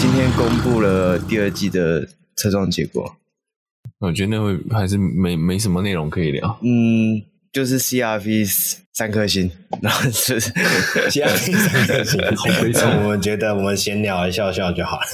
[0.00, 3.16] 今天公布了第二季的车撞结果，
[3.98, 6.58] 我觉得那会还是没没什么内容可以聊。
[6.62, 8.50] 嗯，就是 CRV
[8.94, 9.50] 三颗星，
[9.82, 13.02] 然后是 CRV 三颗星，好悲惨。
[13.02, 15.06] 我们觉得我们闲聊一笑笑就好了。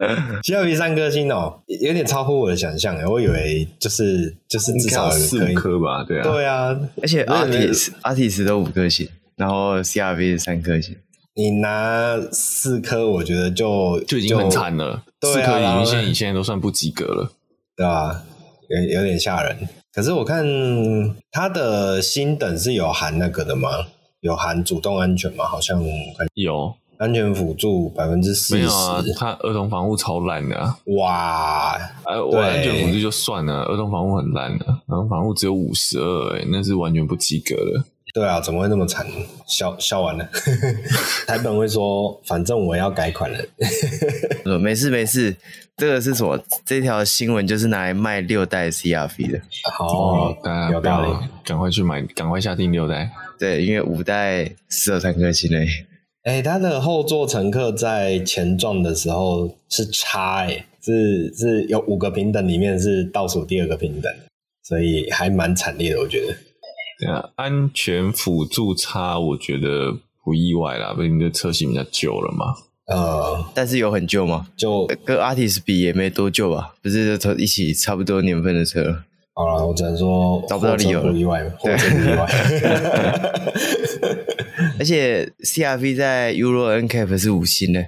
[0.42, 9.06] CRV 三颗星哦，有点超乎我的想象，我以为就是就是至少四五颗吧，对啊，对啊，而且 Artis Artis 都五颗星，
[9.36, 10.96] 然后 CRV 三颗星。
[11.36, 15.02] 你拿四颗，我觉得就就已经很惨了。
[15.22, 17.32] 四颗已经现在现在都算不及格了，
[17.76, 18.22] 对吧？
[18.68, 19.68] 有有点吓人。
[19.92, 20.44] 可是我看
[21.30, 23.68] 它的星等是有含那个的吗？
[24.20, 25.44] 有含主动安全吗？
[25.44, 25.82] 好像
[26.34, 28.62] 有安全辅助百分之四十。
[28.62, 30.78] 没有啊，它儿童防护超烂的啊。
[30.96, 31.74] 哇！
[32.04, 37.84] 哎，我安全辅助就算了，儿童防护很烂的，儿童防护只有五十二，哎，那是完全不及格的。
[38.14, 39.04] 对啊，怎么会那么惨？
[39.44, 40.24] 笑笑完了，
[41.26, 43.38] 台本会说，反正我要改款了。
[44.60, 45.34] 没事没事，
[45.76, 46.38] 这个是什么？
[46.64, 49.40] 这条新闻就是拿来卖六代 CRV 的。
[49.76, 51.12] 好，大家有道理，
[51.44, 53.10] 赶快去买，赶快下定六代。
[53.36, 55.66] 对，因为五代只有三颗星诶。
[56.22, 64.10] 哎，它的后座乘客在前撞的时候是差哎，是是有五个平等里面是倒数第二个平等，
[64.62, 66.32] 所以还蛮惨烈的，我觉得。
[66.98, 72.54] 对啊，安全辅助差，我觉得不意外啦，毕竟这车型比较旧了嘛。
[72.86, 74.46] 呃，但是有很旧吗？
[74.56, 76.74] 就跟 Artis 比也没多旧吧？
[76.82, 79.02] 不是都一起差不多年份的车。
[79.34, 82.26] 好了，我只能说找不到理由，不意外，货车不意外。
[84.78, 87.80] 而且 CRV 在 Euro NCAP 是五星的。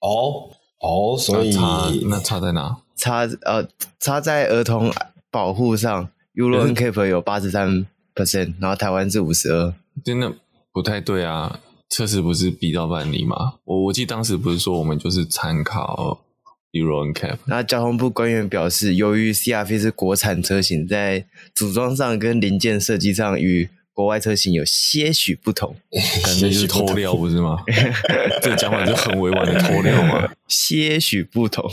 [0.00, 0.48] 哦
[0.80, 2.78] 哦，所以差那差在哪？
[2.96, 3.66] 差呃
[3.98, 4.90] 差在儿童
[5.30, 7.86] 保护上，Euro NCAP 有八十三。
[8.20, 10.32] percent，然后台湾是五十二，真的
[10.72, 11.60] 不太对啊！
[11.88, 13.54] 测试不是比照办理吗？
[13.64, 16.24] 我我记得当时不是说我们就是参考
[16.72, 17.38] Euro NCAP。
[17.46, 25.74] 那交通部官员表示，由于 CRV 是国产车型，在组装上跟零件设计上与国外车型有些许不同，
[26.24, 27.58] 感觉就是偷料不是吗？
[28.40, 31.68] 这讲法就很委婉的偷料嘛， 些许不同。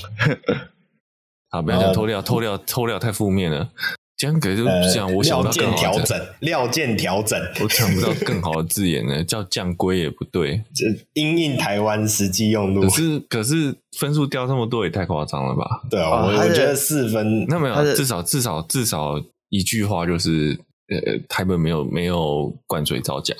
[1.49, 3.69] 好，不要讲偷料，偷料，偷料太负面了。
[4.17, 12.81] 这样给就讲，我想到更好调整，料件调整， 我想不到更好的字眼呢， 叫降规也不对，这因应台湾实际用路。
[12.81, 15.83] 可是可是分数掉这么多也太夸张了吧？
[15.91, 20.57] 对啊，我我觉得四分，那没有，至少至少至少一句话就是，
[20.89, 23.35] 呃，台本没有没有灌水造假，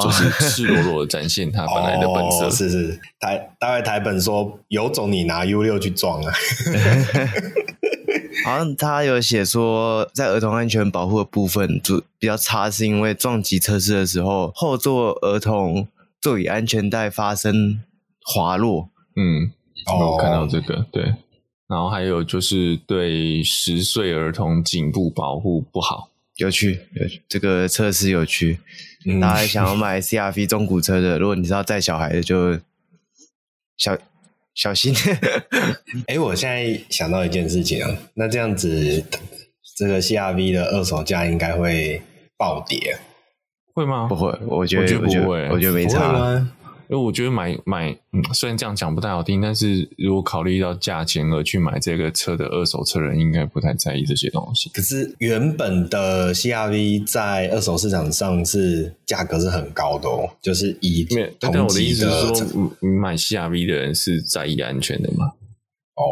[0.00, 2.48] 就是赤裸裸的展现它本来的本色。
[2.54, 6.32] 是是，台大概台本说有种你拿 U 六去撞啊。
[8.44, 15.86] 好像他有写说，在儿童安全保护的部分就比较差，是因为撞击测试的时候，后座儿童
[16.20, 17.82] 座椅安全带发生
[18.24, 18.88] 滑落。
[19.16, 19.52] 嗯，
[19.86, 21.14] 我看到这个，哦、对。
[21.68, 27.22] 然后还有就是对十岁儿童颈部保护不好，有趣，有趣。
[27.28, 28.58] 这个测试有趣，
[29.06, 32.58] 嗯、大家想要买 CRV 中古车的，如果你是要载小孩的，就
[33.76, 33.96] 小。
[34.54, 34.94] 小心！
[36.06, 39.02] 哎、欸，我现在想到一件事情啊，那这样子，
[39.76, 42.02] 这个 CRV 的二手价应该会
[42.36, 42.98] 暴跌，
[43.74, 44.06] 会吗？
[44.08, 46.46] 不会，我觉得，我觉得不会，我觉得，我觉得没差。
[46.92, 54.68] 因为我觉得买买，嗯，虽然这样讲不太好听，但是如果考虑到价钱而去买这个车的二手车人，应该不太在意这些东西。
[54.74, 61.32] 可是原本的 CRV 在二手市场上是价格是很高的哦，就是以同级的。
[61.40, 65.32] 但我的意思是说，你买 CRV 的人是在意安全的吗？
[65.94, 66.04] 哦，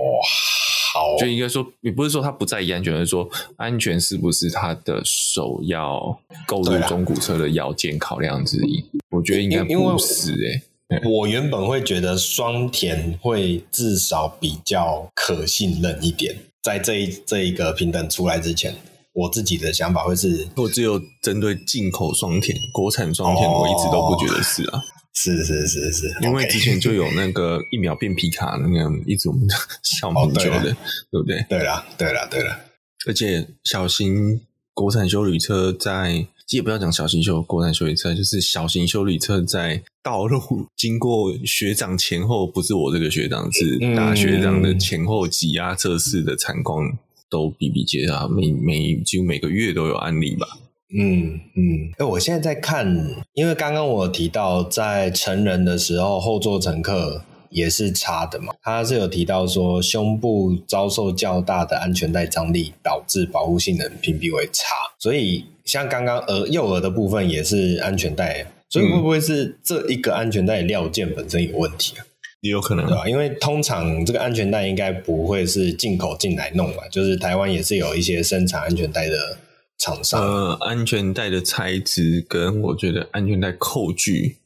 [0.94, 8.82] 好，就应该说，也不是说他不在意安全，而是说安全是不是他的首要购入中古车的要件考量之一？
[9.10, 10.62] 我觉得应该不是诶、欸。
[11.08, 18.74] 我原本会觉得双田会至少比较可信任一点，在这一这一个平等出来之前，
[19.12, 24.82] 我自己的想法会是，我只有针对进口双田，国产双田我一直都不觉得是啊，
[25.14, 29.46] 是是是是，因为之前就有那个一秒变皮卡那个一直我们
[29.82, 30.74] 笑蛮久的，哦、对，
[31.12, 31.46] 对不对？
[31.48, 32.58] 对了对了对了，
[33.06, 34.40] 而且小型
[34.74, 36.26] 国产修旅车在。
[36.56, 40.40] 也不要讲小型修国产修理车，就是小型修理车在道路
[40.76, 46.84] 经过学长前后，不是我这个学长，是大学长的前后挤压测试的惨况
[47.28, 50.46] 都比比皆是，每每几乎每个月都有案例吧。
[50.92, 52.86] 嗯嗯，哎，我现在在看，
[53.34, 57.24] 因为刚刚我提到在成人的时候后座乘客。
[57.52, 72.04] 也是差的嘛，他是有提到说胸部遭受较大的安全带张力，导致保护性能评比为差，所以像刚刚儿幼儿的部分也是安全带所以会不会是这一个安全带料件本身有问题啊？
[72.40, 73.08] 也有可能，对吧？
[73.08, 79.38] 因为通常这个安全带应该不会是进口进来弄吧，就是台湾也是有一些生产安全带的
[79.78, 80.20] 厂商。
[80.20, 84.38] 呃，安全带的材质跟我觉得安全带扣具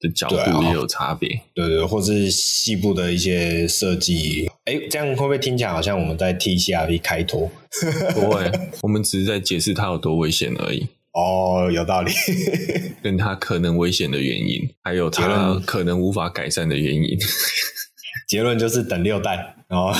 [0.00, 4.50] 的角度也有差别，对对，或是细部的一些设计。
[4.64, 7.50] 哎，这样会不会听起来好像我们在替 CRV 开脱？
[8.14, 8.50] 不会，
[8.82, 10.86] 我们只是在解释它有多危险而已。
[11.12, 12.12] 哦，有道理，
[13.02, 17.18] 跟它可能危险的原因，还有它可能无法改善的原因。
[18.28, 19.92] 结论就是等六代哦。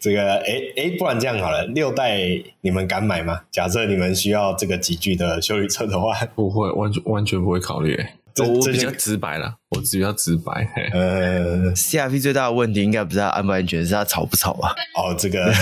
[0.00, 2.18] 这个，哎哎，不然这样好了，六代
[2.62, 3.42] 你们敢买吗？
[3.50, 7.96] 假设你们需要这个集具的修理车的话，不会，完全完全不会考虑。
[8.40, 10.66] 我比较直白啦，我比较直白。
[10.92, 14.72] 呃，CRP 最大的问题应该不是它安不安全，是它吵不吵啊？
[14.96, 15.44] 哦，这个，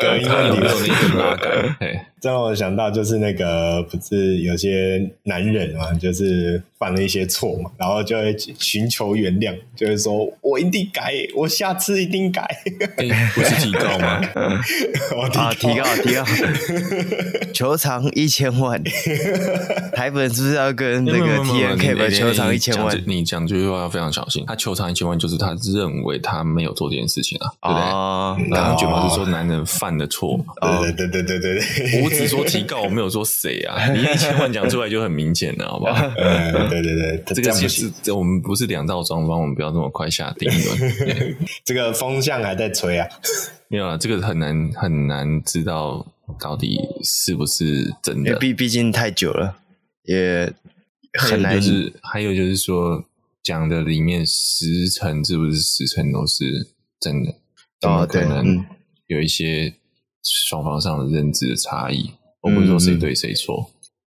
[0.00, 1.76] 对，因为你有那个拉杆。
[2.20, 12.42] 这让我想到，就是那个不是有些男人嘛，就是犯了一些错嘛，然后就会寻求原谅，就是说我一定改，我下次一定改。
[12.98, 14.20] 欸、不是提高吗？
[15.16, 16.24] 我 提啊，提高，提高。
[17.54, 18.82] 球场一千万，
[19.94, 22.97] 台本是不是要跟那个 TNK 的球场一千万？
[23.06, 24.44] 你讲这句话要非常小心。
[24.46, 28.54] 他求偿一千万，就是他认为他没有做这件事情啊，哦、对不对？
[28.56, 30.44] 刚刚卷毛是说男人犯的错嘛？
[30.80, 32.02] 对对对对对对。
[32.02, 33.90] 我只说提告，我没有说谁啊！
[33.92, 36.06] 你一千万讲出来就很明显了，好不好？
[36.16, 41.36] 嗯，对对对， 这个其实这我们不是两造双方，我们不要这么快下定论。
[41.64, 43.08] 这个风向还在吹啊，
[43.68, 46.06] 没有啊，这个很难很难知道
[46.40, 49.56] 到底是不是真的，毕毕竟太久了，
[50.04, 50.52] 也
[51.14, 51.54] 很难。
[51.54, 53.04] 就是还有就是说，
[53.42, 56.68] 讲的里面十成是不是十成都是
[57.00, 57.34] 真的？
[57.80, 58.64] 怎么，可能
[59.06, 59.74] 有一些。
[60.30, 62.10] 双方上的认知的差异，
[62.42, 63.62] 我不会说谁对谁错，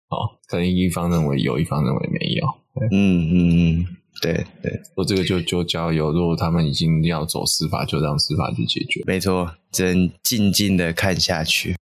[0.07, 2.45] 好、嗯，可能一方认为有，一方认为没有。
[2.91, 3.87] 嗯嗯嗯，
[4.21, 9.01] 对对，我这个就就交由，如果他们已经要走司法，就让司法去解决。
[9.07, 11.75] 没错，只能静静的看下去。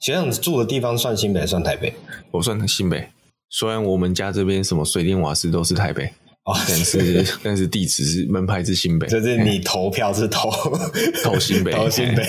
[0.00, 1.92] 学长住的地方算新北还是算台北？
[2.30, 3.10] 我算新北，
[3.48, 6.10] 虽然我们家这边什么水电瓦斯都是台北。
[6.44, 10.48] 哦，但是 但是地址是门牌是新北，就是你投票是投
[11.24, 12.24] 投新北， 投新北。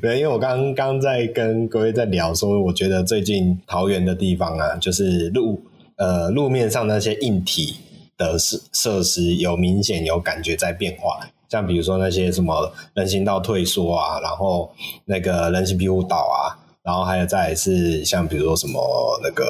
[0.00, 5.62] 对，因为我刚刚在跟各位在聊说，我觉得最近桃园的地方啊，就是路
[5.96, 7.76] 呃路面上那些硬体
[8.18, 14.72] 的设设施有明显有感觉在变化，像比如说那些什么人行道退缩啊，然后
[15.04, 19.44] 那个人行庇护岛啊，然后还有再来是像比如说什么那个，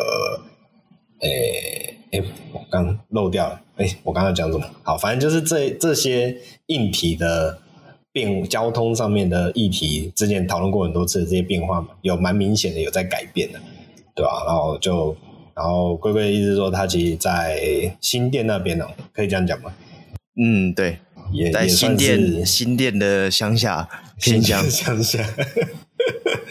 [1.22, 1.88] 诶、欸。
[2.12, 3.58] 哎、欸，我刚漏掉了。
[3.76, 4.66] 哎、欸，我刚刚讲什么？
[4.82, 6.36] 好，反正就是这这些
[6.66, 7.58] 硬体的
[8.12, 13.58] 变，交通上面的议题，之前讨论过很多次的这些变化嘛，有蛮明显的有在改变的，
[14.14, 14.44] 对吧？
[14.46, 15.16] 然后就，
[15.54, 17.58] 然后龟龟的意思说，他其实在
[17.98, 19.72] 新店那边呢，可以这样讲吗？
[20.36, 20.98] 嗯，对，
[21.32, 23.88] 也在新店新店的乡下
[24.20, 25.26] 偏乡乡下。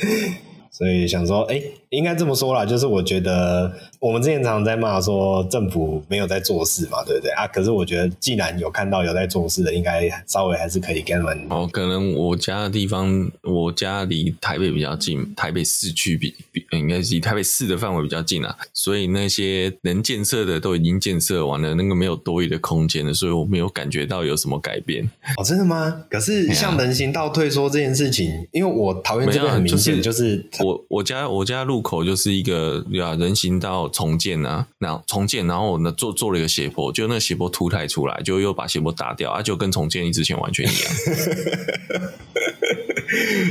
[0.81, 7.45] 所以想说，哎、欸，应该这么说啦，就是我觉得我们之前常常在骂说政府没有在做事嘛，对不对啊？
[7.45, 11.45] 可是我觉得既然有看到有在做事的，应该稍微还是可以跟他们。
[11.51, 25.07] 哦，可能我家的地方，我家离台北比较近，台北市区比比应该是离台北市的范围比较近啊，所以那些能建设的都已经建设完了，那个没有多余的空间了，所以我没有感觉到有什么改变。
[25.37, 26.05] 哦，真的吗？
[26.09, 30.70] 可是像人行道退缩这件事情，啊、因为我桃园这边很明显就是我。
[30.71, 40.93] 我我家我家路口就是一个呀人行道重建啊，然后重建，然后呢做做了一个斜坡，就那个斜坡凸太出来，就又把斜坡打掉啊，就跟重建之前完全一样，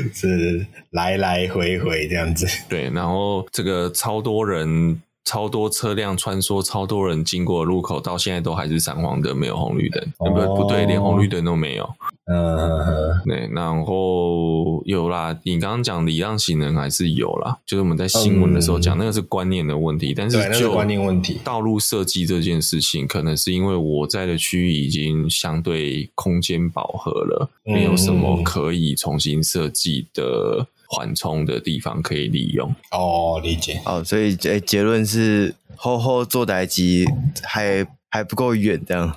[0.15, 2.47] 是来来回回这样子。
[2.69, 5.01] 对，然后这个超多人。
[5.23, 10.03] 超多车辆穿梭，超多人经过路口，到现在都还是闪黄灯，没有红绿灯。
[10.19, 11.89] 哦、不不对，连红绿灯都没有。
[12.31, 13.21] 嗯嗯嗯。
[13.27, 20.13] 对，然后有啦，你刚刚讲礼让行人还是有啦，就是我们在新闻的时候讲，那个是观念的问题。
[20.13, 30.67] 嗯、但是就观念问题，道路设计这件事情，可能是因为我在的区域已经相对空间饱和了，嗯、没有什么可以重新设计的。
[30.93, 37.07] 缓冲的地方可以利用哦，理解哦，所以诶结论是厚厚做代机
[37.45, 39.17] 还还不够远，这样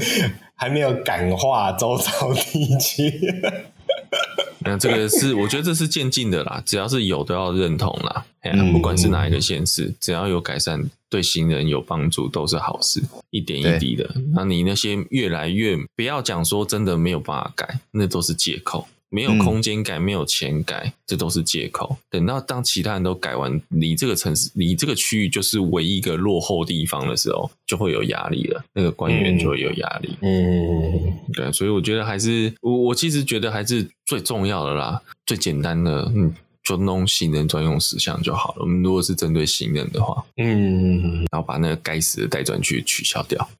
[0.56, 3.20] 还没有感化周遭地区。
[4.62, 8.24] 那这个是我觉得这是渐进的啦，只要是有都要认同啦。
[8.42, 14.10] 嗯、不管是哪一个县市，只要有改善，对行人有帮助都是好事，一点一滴的。
[14.34, 18.86] 那你那些越来越不要讲说真的没有办法改，那都是借口。
[19.10, 21.96] 没有空间改，没有钱改，这都是借口。
[22.08, 28.64] 等到当其他人都改完，你这个城市，你这个区域就是唯一一个落后地方的时候，就会有压力了。
[28.72, 30.16] 那个官员就会有压力。
[30.22, 38.58] 嗯，对，所以我觉得还是我，我其实觉得还是最重要的啦，最简单的，嗯，就弄行人专用石像就好了。
[38.60, 43.46] 我们如果是针对行人的话，嗯，然后把那个该死的待转区取消掉。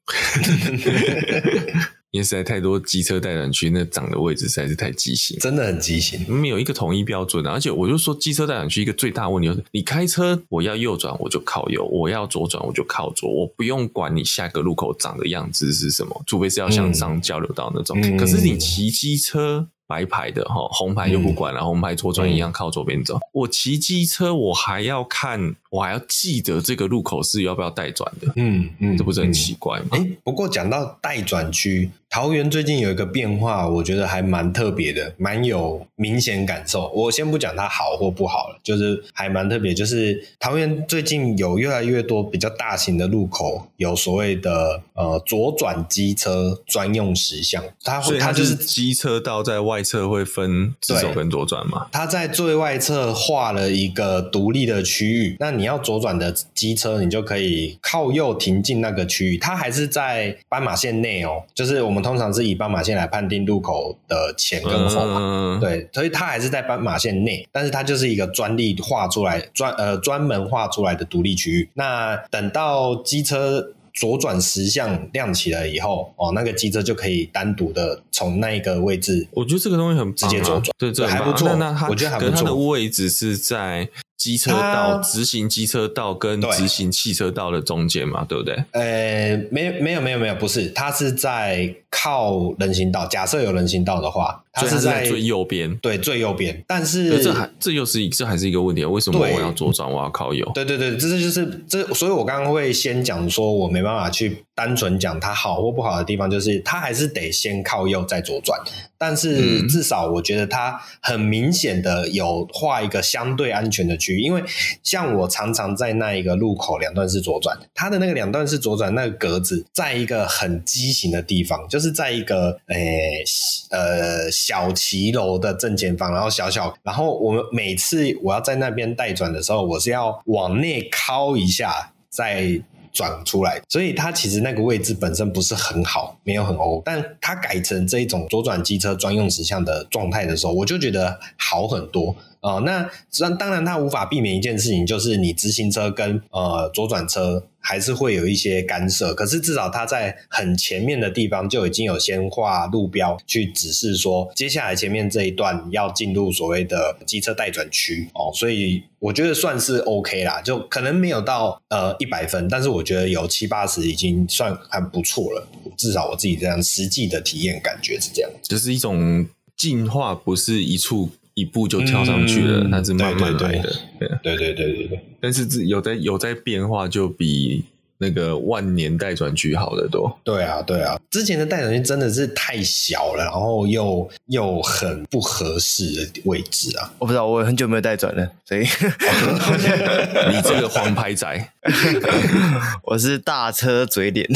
[2.11, 7.50] 因为实在太多机车待转区，那长的位置实在是太畸形，真的很畸形，没有一个统一标准的。
[7.50, 17.99] 而且我就说，机车待转区一个最大问题就是，你开车我要右转我就靠右，我要左转我就靠左，我不用管你下个路口长的样子是什么，除非是要向上交流道那种。
[18.02, 19.69] 嗯、可是你骑机车。
[19.90, 23.17] 白牌的哈，红牌就不管了，嗯、红牌左转一样靠左边走。
[23.17, 28.33] 嗯、我骑机车，我还要看，我还要记得这个路口是要不要带转的。
[28.37, 29.88] 嗯嗯，这不是很奇怪吗？
[29.90, 31.90] 哎、欸，不过讲到带转区。
[32.11, 36.88] 桃园最近有一个变化，我觉得还蛮特别的，蛮有明显感受。
[36.88, 39.73] 我先不讲它好或不好了，就是还蛮特别。
[39.73, 47.62] 就是桃园最近有越来越多比较大型的路口，有所谓的呃左转机车专用石像。
[47.85, 51.87] 它会，它就是机车道在外侧会分直走跟左转嘛？
[51.93, 59.38] 它在最外侧画了一个独立的区域，那你要左转的机车，你就可以靠右停进那个区域。
[59.38, 62.00] 它还是在斑马线内哦，就是我们。
[62.02, 71.69] 通常是以斑马线来判定路口的前跟后嘛，嗯、对，所以它还是在斑马线内，但是它就是一个专利画出来专呃专门画出来的独立区域。
[71.75, 81.54] 那等到机车左转石像亮起来以后，哦，那个机车就可以单独的从那一个位置，我觉得这个东西很直接左转，啊、对，这还不错。
[81.57, 82.37] 那它我觉得还不错。
[82.37, 83.90] 它的位置是在。
[84.21, 88.54] 机车道、直行机车道跟直行汽车道的中间嘛，对，不对？
[88.73, 93.07] 呃，没，没有，没有，没有，不是，它是在靠人行道。
[93.07, 96.62] 假设有人行道的话，它是在，是在最右边，对，最右边。
[96.66, 99.90] 但是这还这又是这还是一个问题，为什么我要左转？
[99.90, 100.47] 我要靠右？
[100.54, 108.61] 对，对，对，这是就是这，所以我刚刚会先讲说，我没办法去单纯讲它好或不好的地方，就是它还是得先靠右再左转。
[108.97, 114.44] 但是至少我觉得它很明显的有画一个相对安全的区域，因为
[114.82, 123.25] 像我常常在那一个路口两段式左转，它的那个两段式左转那个格子，在一个很畸形的地方，就是在一个诶
[123.70, 132.61] 呃小骑楼的正前方，然后小小，然后我们每次我要在那边待转的时候，我是要往内靠一下再。
[132.92, 142.14] 转出来，所以它其实那个位置本身不是很好，没有很欧，但它改成这一种左转机车专用石像的状态的时候，我就觉得好很多。
[142.42, 149.12] 哦、那当当然，它无法避免一件事情，就是你直行车跟呃左转车还是会有一些干涉。
[149.12, 165.47] 可是至少它在很前面的地方就已经有先画路标去指示说，接下来前面这一段要进入所谓的机车待转区哦，所以我觉得算是 OK 啦，就可能没有到呃一百分，但是我觉得有七八十已经算还不错了。
[165.76, 169.26] 至少我自己这样实际的体验感觉是这样，就是一种
[169.59, 171.11] 进化，不是一处。
[171.40, 173.73] 一步就跳上去了，那、嗯、是慢慢来的。
[173.99, 175.00] 对对对对对。
[175.20, 177.64] 但是有在有在变化，就比
[177.99, 180.18] 那个万年代转区好得多。
[180.25, 186.92] 对啊对啊，之前的代转区真的是太小了，然后又又很不合适的位置啊。
[186.99, 188.61] 我不知道，我很久没有代转了，所以
[190.32, 191.52] 你这个黄牌仔，
[192.85, 194.26] 我是大车嘴脸，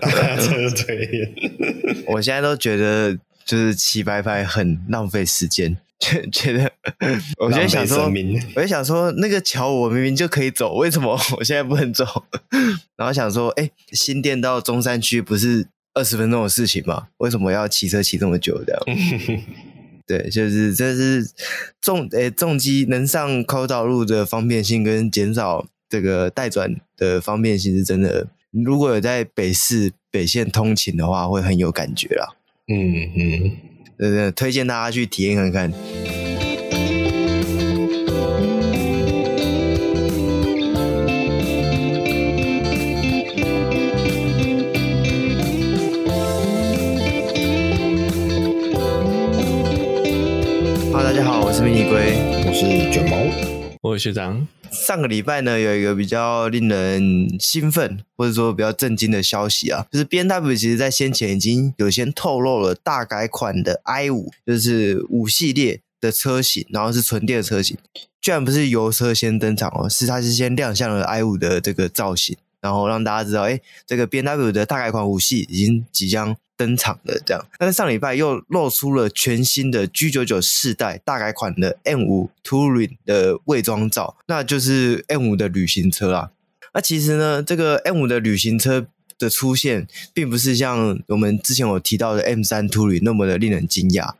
[0.00, 1.32] 大车嘴脸。
[2.08, 3.16] 我现在都觉得
[3.46, 5.76] 就是骑白牌很浪费时间。
[6.00, 6.72] 觉 觉得，
[7.38, 8.10] 我就想说，
[8.56, 12.04] 我就想说，那个桥我明明就可以走，为什么我现在不能走？
[12.96, 17.08] 然后想说，哎、欸，新店到中山区不是二十分钟的事情吗？
[17.18, 18.60] 为什么要骑车骑这么久？
[18.64, 18.82] 这样？
[20.06, 21.30] 对，就是这是
[21.80, 28.26] 重诶、欸、重机能上高道路的方便性跟减少这个待转的方便性是真的。
[28.50, 32.34] 如果有在北市北线通勤的话，会很有感觉啦。
[32.66, 33.69] 嗯嗯。
[34.00, 35.70] 对对，推荐大家去体验看看。
[50.90, 52.16] 哈，大家好，我是迷你龟，
[52.46, 53.18] 我是卷毛，
[53.82, 54.46] 我是学长。
[54.70, 67.78] 上个礼拜呢，有一个比较令人兴奋或者说比较震惊的消息啊，就是 BMW 其实在先前已经有先透露了大改款的 i5，就是五系列的车型，然后是纯电车型，
[68.20, 77.18] 居然不是油车先登场哦，是它是先亮相了 i5 的这个造型，然后让大家知道，哎，这个 BMW 的大改款五系已经即将登场了。
[77.24, 86.30] 这样，但是上礼拜又露出了全新的 G99 世代大改款的 M5 Touring 的伪装照，那就是 M5 的旅行车啊。
[86.74, 88.86] 那其实呢，这个 M5 的旅行车
[89.18, 94.14] 的出现，并不是像我们之前有提到的 M3 Touring 那么的令人惊讶。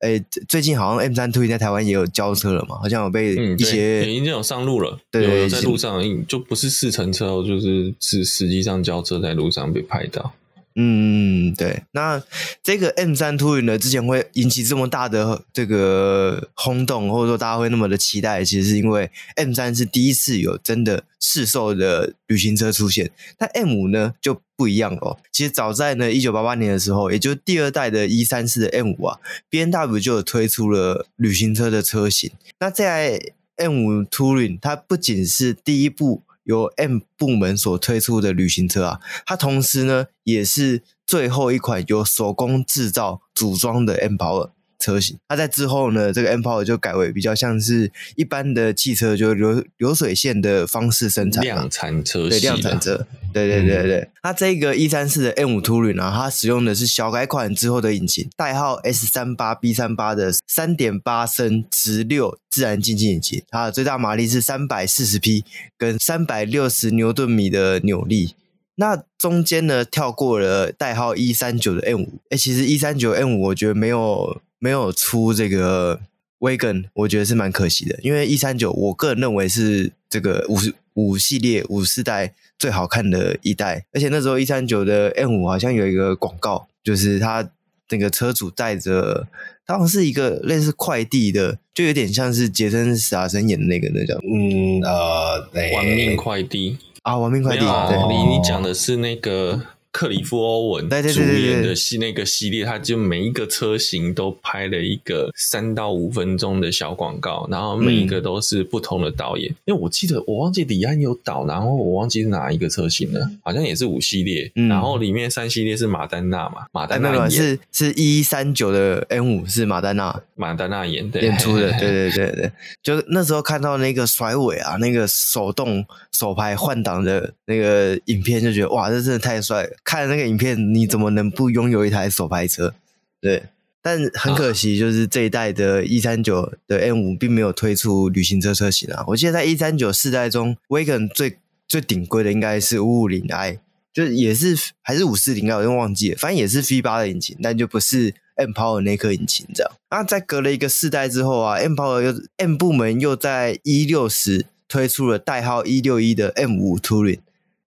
[0.00, 2.78] 诶，最近好像 M3 Touring 在台湾也有交车了嘛？
[2.78, 10.32] 好像有被一些、嗯、已经有上路了，对，有有在路上，就不是试乘车哦，就是是实际上交车在路上被拍到。
[10.80, 12.22] 嗯，对，那
[12.62, 23.10] 这个 M3 Touring 呢，之前会引起这么大的这个轰动，或者说大家会那么的期待，其实是因为 M3 是第一次有真的市售的旅行车出现。
[23.40, 25.18] 那 M5 呢就不一样哦。
[25.32, 29.18] 其实早在呢一九八八年的时候，也就是第二代的一三四的 M5 啊
[29.50, 32.30] ，BMW 就有推出了旅行车的车型。
[32.60, 33.20] 那在
[33.56, 36.22] M5 Touring，它不仅是第一部。
[36.48, 44.52] 由 M 部门所推出的旅行车啊，它同时呢也是最后一款由手工制造组装的 mpor。
[44.78, 54.08] 车型，它在之后呢，这个 M Power 就改为比较像是一般的汽车，就流流水线的方式生产，量产车，对，量产车，对对对对。
[54.22, 65.44] 它、嗯、这个一三四的 M 五 Touring 啊，它使用的是小改款之后的引擎，代号 S 三八 B 三八的三点八升直六自然进气引擎，它的最大马力是三百四十匹，
[65.76, 68.36] 跟三百六十牛顿米的扭力。
[68.76, 74.40] 那中间呢，跳过了代号一三九的 M 五，哎，其实一三九 M 五我觉得没有。
[74.58, 76.00] 没有出这个
[76.40, 80.56] Wagon，我觉得是蛮可惜的，因为一三九，我个人认为是这个五
[80.94, 87.48] 五系列五四代最好看的一代，而且那时候一三九的 M 五好像有一个广告，就是他
[87.90, 89.26] 那个车主带着，
[89.66, 99.62] 他好像是一个类似快递的，就有点像是杰森斯坦森演的那个那叫嗯呃，玩命快递啊，玩命快递，对，你你讲的是那个。
[99.90, 109.50] 克里夫·欧文主演的系那个系列，他就每一个车型都拍了一个三到五分钟的小广告，然后每一个都是不同的导演。
[109.50, 114.50] 嗯、因为我记得我忘记李安有导，然后我忘记是哪一个车型了，好像也是五系列。
[114.54, 129.70] 嗯、然后里面三系列是马丹娜嘛，马丹娜演、欸、是是一三九的 M 五是马丹娜，马丹娜演的演出的， 对对对对，就那时候看到那个甩尾啊，那个手动手排换挡的那个影片，就觉得哇，这真的太帅了。
[129.88, 132.74] 看那个影片，你怎么能不拥有一台手排车？
[133.22, 133.44] 对，
[133.80, 139.02] 但很可惜，就是这一代的一三九的 M 五并没有推出旅行车车型啊。
[139.06, 143.58] 我记得在一三九世代中，Wagon 最最顶规的应该是五五零 i，
[143.90, 149.72] 就也是还是五四零 i，我又忘记了，反正也是 V 八的引擎，但就不是 M Power 那颗引擎这样。
[149.90, 157.20] 那在隔了一个世代之后啊，M Power 又 M 部门又在一六十推出了代号一六一的 M 五 Touring，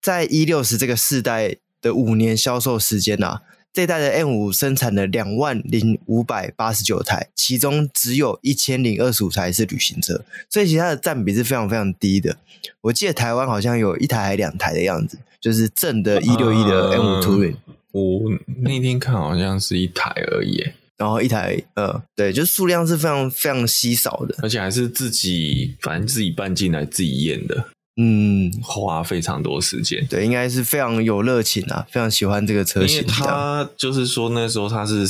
[0.00, 1.56] 在一六十这个世代。
[1.84, 12.38] 的五年销售时间啊，这代的 M 五生产了两万零五百八十九台，其中只有一千零二十五台是旅行车，所以其他的占比是非常非常低的。
[12.80, 17.56] 我记得台湾好像有一台还两台的样子，就是正的一六一的 M 五 Touring。
[17.92, 18.22] 我
[18.62, 20.64] 那天看好像是一台而已，
[20.96, 27.66] 然后一台呃，对，就数量是非常非常稀少的，而且还是自己反正自己搬进来自己验的。
[27.96, 33.06] 嗯，花非常多时间，对，应该是非常有热情啊，非常喜欢这个车型。
[33.06, 35.06] 他就是说那时候他是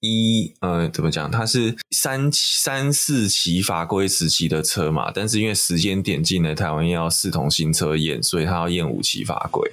[0.00, 1.30] 一呃，怎么讲？
[1.30, 9.70] 他是三三四期法规时期的车嘛，但是因为时间点进了台湾要视同新车验，所以他要验五期法规，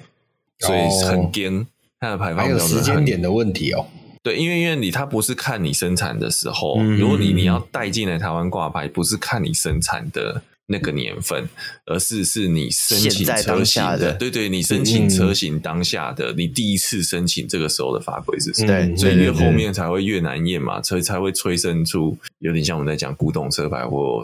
[0.60, 1.67] 所以很惊。
[1.99, 3.86] 它的排放标准还有时间点的问题哦。
[4.23, 10.41] 对，因为因为你他不是看你生产的时候，嗯、如果你你要带进来台湾挂牌，不是看你生产的。
[10.71, 11.49] 那个年份，
[11.86, 18.67] 而是是你申请车型的，的对对，你申请车型当下的，嗯、你第一次申请这个时候的法规是什么？
[18.67, 24.23] 对，所以越后面才会越难验嘛，所以才会催生出有点像我们在讲古董车牌或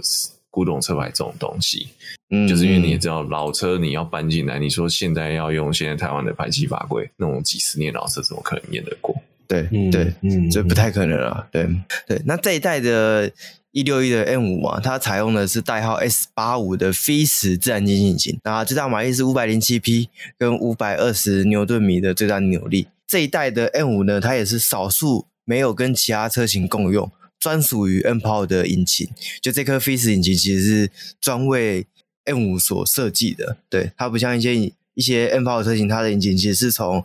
[0.51, 1.87] 古董车牌这种东西。
[2.29, 9.15] 嗯，就是因为你也知道老车你要搬进来，你说现在要用现在台湾的排气法规，那种几十年老车怎么可能验得过？
[9.47, 11.47] 对，嗯、对，嗯，这不太可能了。
[11.51, 11.67] 对，
[12.07, 13.31] 对，那这一代的。
[13.75, 20.07] 一六一的 M 五嘛，它采用的是代号 S 八五的飞驰自然进气引擎，那最大马力是五百零七匹，
[20.37, 22.87] 跟五百二十牛顿米的最大扭力。
[23.05, 29.09] 这一代的 M 五呢，它也是少数没有跟其他车型共用，专属于 M Power 的引擎。
[29.41, 31.85] 就这颗飞驰引擎其实是专为
[32.23, 34.55] M 五所设计的，对，它不像一些
[34.93, 37.03] 一些 M Power 车型，它的引擎其实是从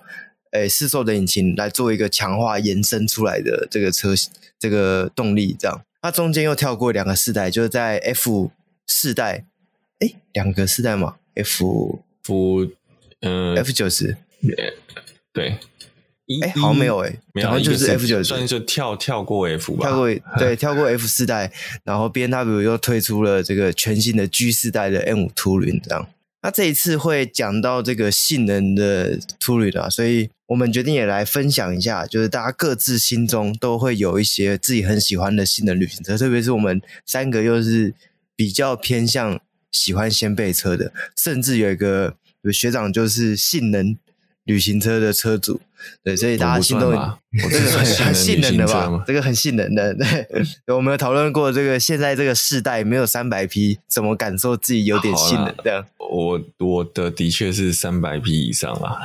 [0.53, 5.83] 诶市售的引擎来做一个强化延伸出来的这个车型这个动力这样。
[6.03, 8.51] 它中间又跳过两个世代，就是在 F
[8.87, 9.45] 世代，
[9.99, 12.71] 哎，两个世代嘛，F F
[13.21, 14.17] 嗯，F 九十，
[15.33, 15.59] 对。
[16.43, 20.09] 哎，好像没有哎，好像就是 F 九十，算是就跳跳过 F 吧，跳过
[20.39, 21.51] 对，跳过 F 四代，
[21.83, 26.09] 然后 BMW 又推出了这个全新的 G 四代的 M 五 Touring 这样。
[26.43, 37.95] 那这一次会讲到这个性能的 Touring 啊，所以我们决定也来分享一下，就是大家各自心中都会有一些自己很喜欢的性能旅行车，特别是我们三个又是
[38.35, 43.97] 比较偏向喜欢掀背车的，甚至有一个有学长就是性能
[44.51, 45.61] 旅行车的车主。
[46.03, 46.91] 对，所以大家心中
[47.51, 49.05] 这个很很性能的吧？
[49.07, 49.95] 这个很信任的。
[49.95, 50.27] 对，
[50.75, 55.55] 我们有讨论过这个现在这个世代没有三百匹，怎么感受自己有点信任？
[55.63, 59.01] 这样，我我的的确是三百匹以上了。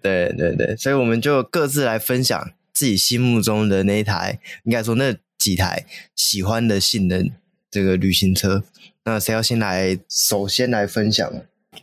[0.00, 7.28] 对对对，所以我们就各自来分享自己心目中的那一台，应该说那几台喜欢的性能
[7.70, 8.62] 这个旅行车。
[9.04, 9.98] 那谁要先来？
[10.08, 11.30] 首先来分享。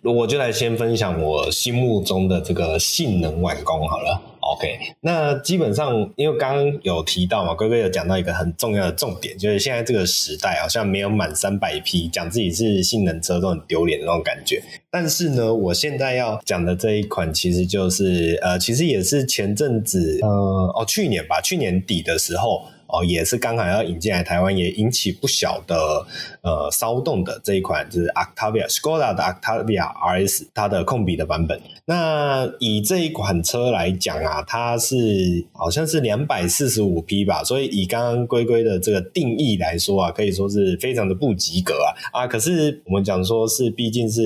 [0.02, 4.22] 我就来先分享我心目中的这个性能晚工好了。
[4.40, 14.62] OK，那基本上因为刚刚有提到嘛，龟龟有讲到一个很重要的重点，就是现在这个时代好像没有满三百匹，讲自己是性能车都很丢脸的那种感觉。
[14.92, 20.30] 但是呢，我现在要讲的这一款其实就是呃，其实也是前阵子呃
[20.76, 22.66] 哦去年吧，去年底的时候。
[22.94, 26.06] 哦，也是刚好要引进来台湾，也引起不小的
[26.42, 31.60] 呃骚动的这一款，就是 Octavia Skoda 的 Octavia RS，它的控比的版本。
[31.86, 42.28] 那以这一款车来讲啊，它是好像是两百四十五匹吧，所以以刚刚龟龟的这个定义来说啊，可以说是非常的不及格啊啊！
[42.28, 44.22] 可是我们讲说是，毕竟是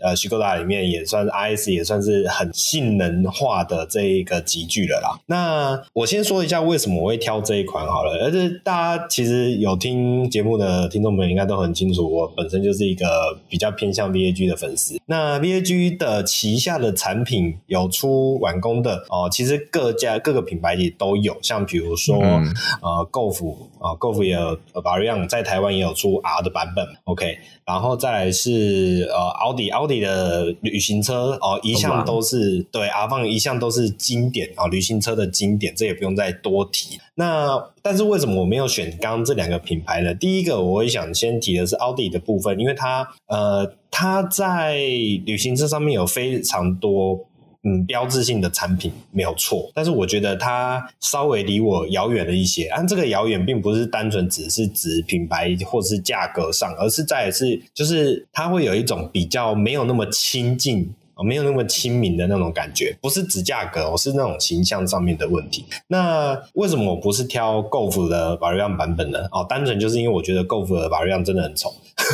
[0.00, 5.18] 呃 Skoda 里面也算是 RS，也算是很性能化的这一个级距了啦。
[5.24, 7.77] 那我先说一下为什么我会挑这一款。
[7.86, 15.00] 好了，而且大家其实有听节目的听众朋友应该都很清楚，我本身就是一个比较偏向 VAG 的粉丝。
[15.06, 22.46] 那 VAG 的旗下的产品有出晚工的哦，其实各家各个品牌也都有，像比如说、嗯、
[22.82, 36.98] 呃 Golf 啊 Golf 也有 Variant 在台湾也有出 R 的版本，OK，然后再来是呃奥迪奥迪的旅行车哦，一向都是对 R 放一向都是经典啊、哦，旅行车的经典，这也不用再多提。
[37.14, 40.14] 那但是为什么我没有选刚刚这两个品牌呢？
[40.14, 47.26] 第一个我会想先提的是奥迪的部分，因为它呃它在旅行车上面有非常多
[47.64, 52.66] 嗯标志性的产品没有错，但是我觉得它稍微离我遥远了一些。
[52.68, 60.94] 按这个遥远并不是单纯只是指品牌或是价格上，而是在是就是它会有一种比较没有那么亲近。
[61.18, 65.66] 哦没有那么亲民的那种感觉，不是指价格，我是那种形象上面的问题。
[65.88, 69.18] 那为什么我不是挑 Golf 的 Variant 版本呢？
[69.32, 71.74] 哦，单纯就是因为我觉得 Golf 的 Variant 真的很丑。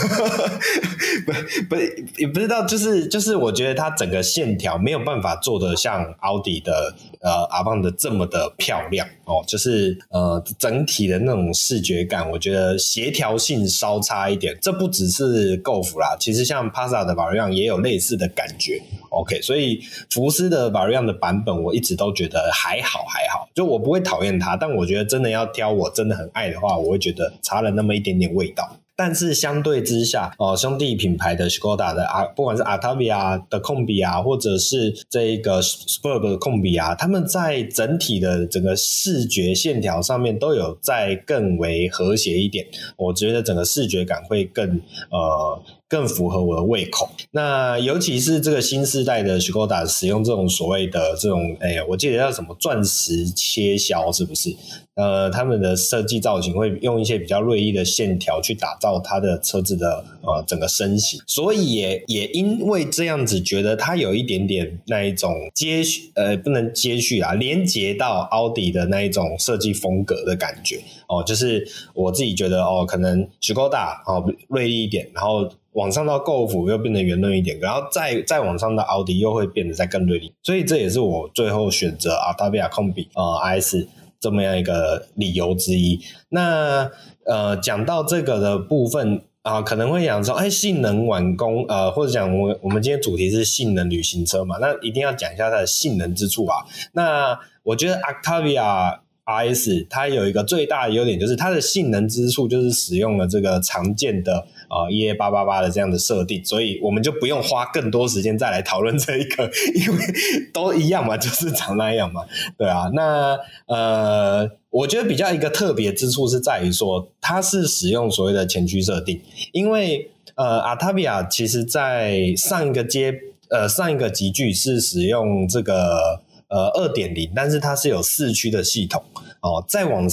[1.27, 1.33] 不
[1.69, 1.77] 不
[2.17, 14.57] 也不知道，就是就是我觉得它整个线条没有办法做得像奥迪的呃 Avant 的这么的漂亮哦，就是呃整体的那种视觉感，我觉得协调性稍差一点。
[14.61, 18.83] 这不只是 Golf 啦，其实像 Pasa 的 Variant 也有类似的感觉。
[19.11, 28.77] OK，所以福斯的 Variant 的版本我一直都觉得还好还好，就我不会讨厌它，但我觉得真的要挑我真的很爱的话，我会觉得差了那么一点点味道。
[28.97, 44.81] 但是相对之下，哦，兄弟品牌的 Skoda 的啊，不管是 Atavia 的控笔啊，或者是这个 s p u r b 的控笔啊，他们在整体的整个视觉线条上面都有在更为和谐一点，我觉得整个视觉感会更
[45.11, 45.63] 呃。
[45.95, 47.09] 更符合我的胃口。
[47.31, 54.57] 那尤其是这个新世代的 Skoda 使用这种所谓的这种，哎，我记得叫什么钻石切削，是不是？
[54.97, 71.23] 呃，他们的设计造型会用一些比较锐利的线条去打造它的车子的呃整个身形，所以也也因为这样子，觉得它有一点点那一种接续，呃，不能接续啊，连接到奥迪的那一种设计风格的感觉哦。
[71.25, 75.51] 就是我自己觉得哦，可能 Skoda 哦锐利一点，然后。
[75.75, 83.87] 往上到 Golf 又变得圆润一点，然后再再往上到奥迪又会变得再更锐利，所以这也是我最后选择 Octavia Combi 呃 RS
[84.19, 86.01] 这么样一个理由之一。
[86.31, 86.91] 那
[87.27, 96.65] 呃讲到这个的部分啊、可能会讲说，哎，性能晚工呃，或者讲我我们今天主题是性能旅行车嘛，那一定要讲一下它的性能之处啊。
[96.93, 104.47] 那我觉得 Octavia RS 它有一个最大的优点，就是它的性能之处就是使用了这个常见的。
[104.75, 110.05] 啊，EA 八八八的这样的设定，所以我们就不用花更多时间再来讨论这一个，因为
[110.53, 112.23] 都一样嘛，就是长那样嘛，
[112.59, 112.91] 对啊。
[112.93, 119.21] 那呃，我觉得比较一个特别之处是在于说，它是使用所谓的前驱设定，
[119.53, 123.15] 因为呃，Octavia 其实在上一个阶。
[123.51, 129.05] 呃上一个集聚是使用这个呃二点零，但是它是有四驱的系统
[129.43, 129.63] 哦。
[129.69, 130.09] 再往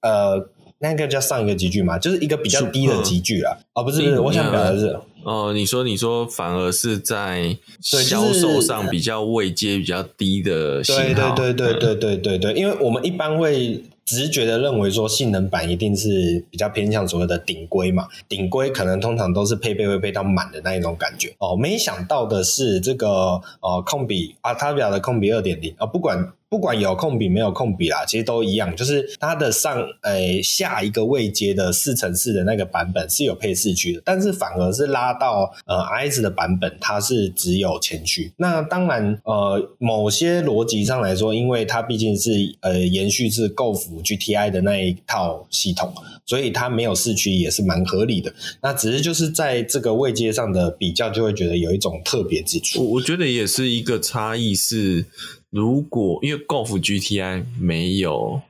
[0.00, 0.48] 呃
[0.82, 3.56] 那个叫上一个级距嘛，就是一个比较低的级距啊。
[3.74, 4.98] 哦，不是不是，我想表达的是。
[5.22, 26.32] 哦，你说你说，反而是在销售上比较位阶比较低的型号，对对对对对对对对，因为我们一般会直觉的认为说性能版一定是比较偏向所谓的顶规嘛，顶规可能通常都是配备会配到满的那一种感觉哦，没想到的是这个呃控比啊，它表的控比二点零啊，不管。
[26.50, 38.32] 不管有控比没有控比啦，其实都一样，就是它的上诶、下一个位阶的四乘四的那个版本是有配四驱的，但是反而是拉到呃 RS 的版本，它是只有前驱。
[38.36, 42.32] 那当然呃某些逻辑上来说，因为它毕竟是
[42.62, 45.94] 呃延续是 GoF GTI 的那一套系统，
[46.26, 48.34] 所以它没有四驱也是蛮合理的。
[48.60, 52.82] 那只是就是在这个位阶上的比较，就会觉得有一种特别之处。
[52.82, 55.06] 我我觉得也是一个差异是。
[55.50, 58.40] 如果因为 Golf GTI 没有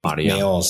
[0.00, 0.60] 巴利亚，没有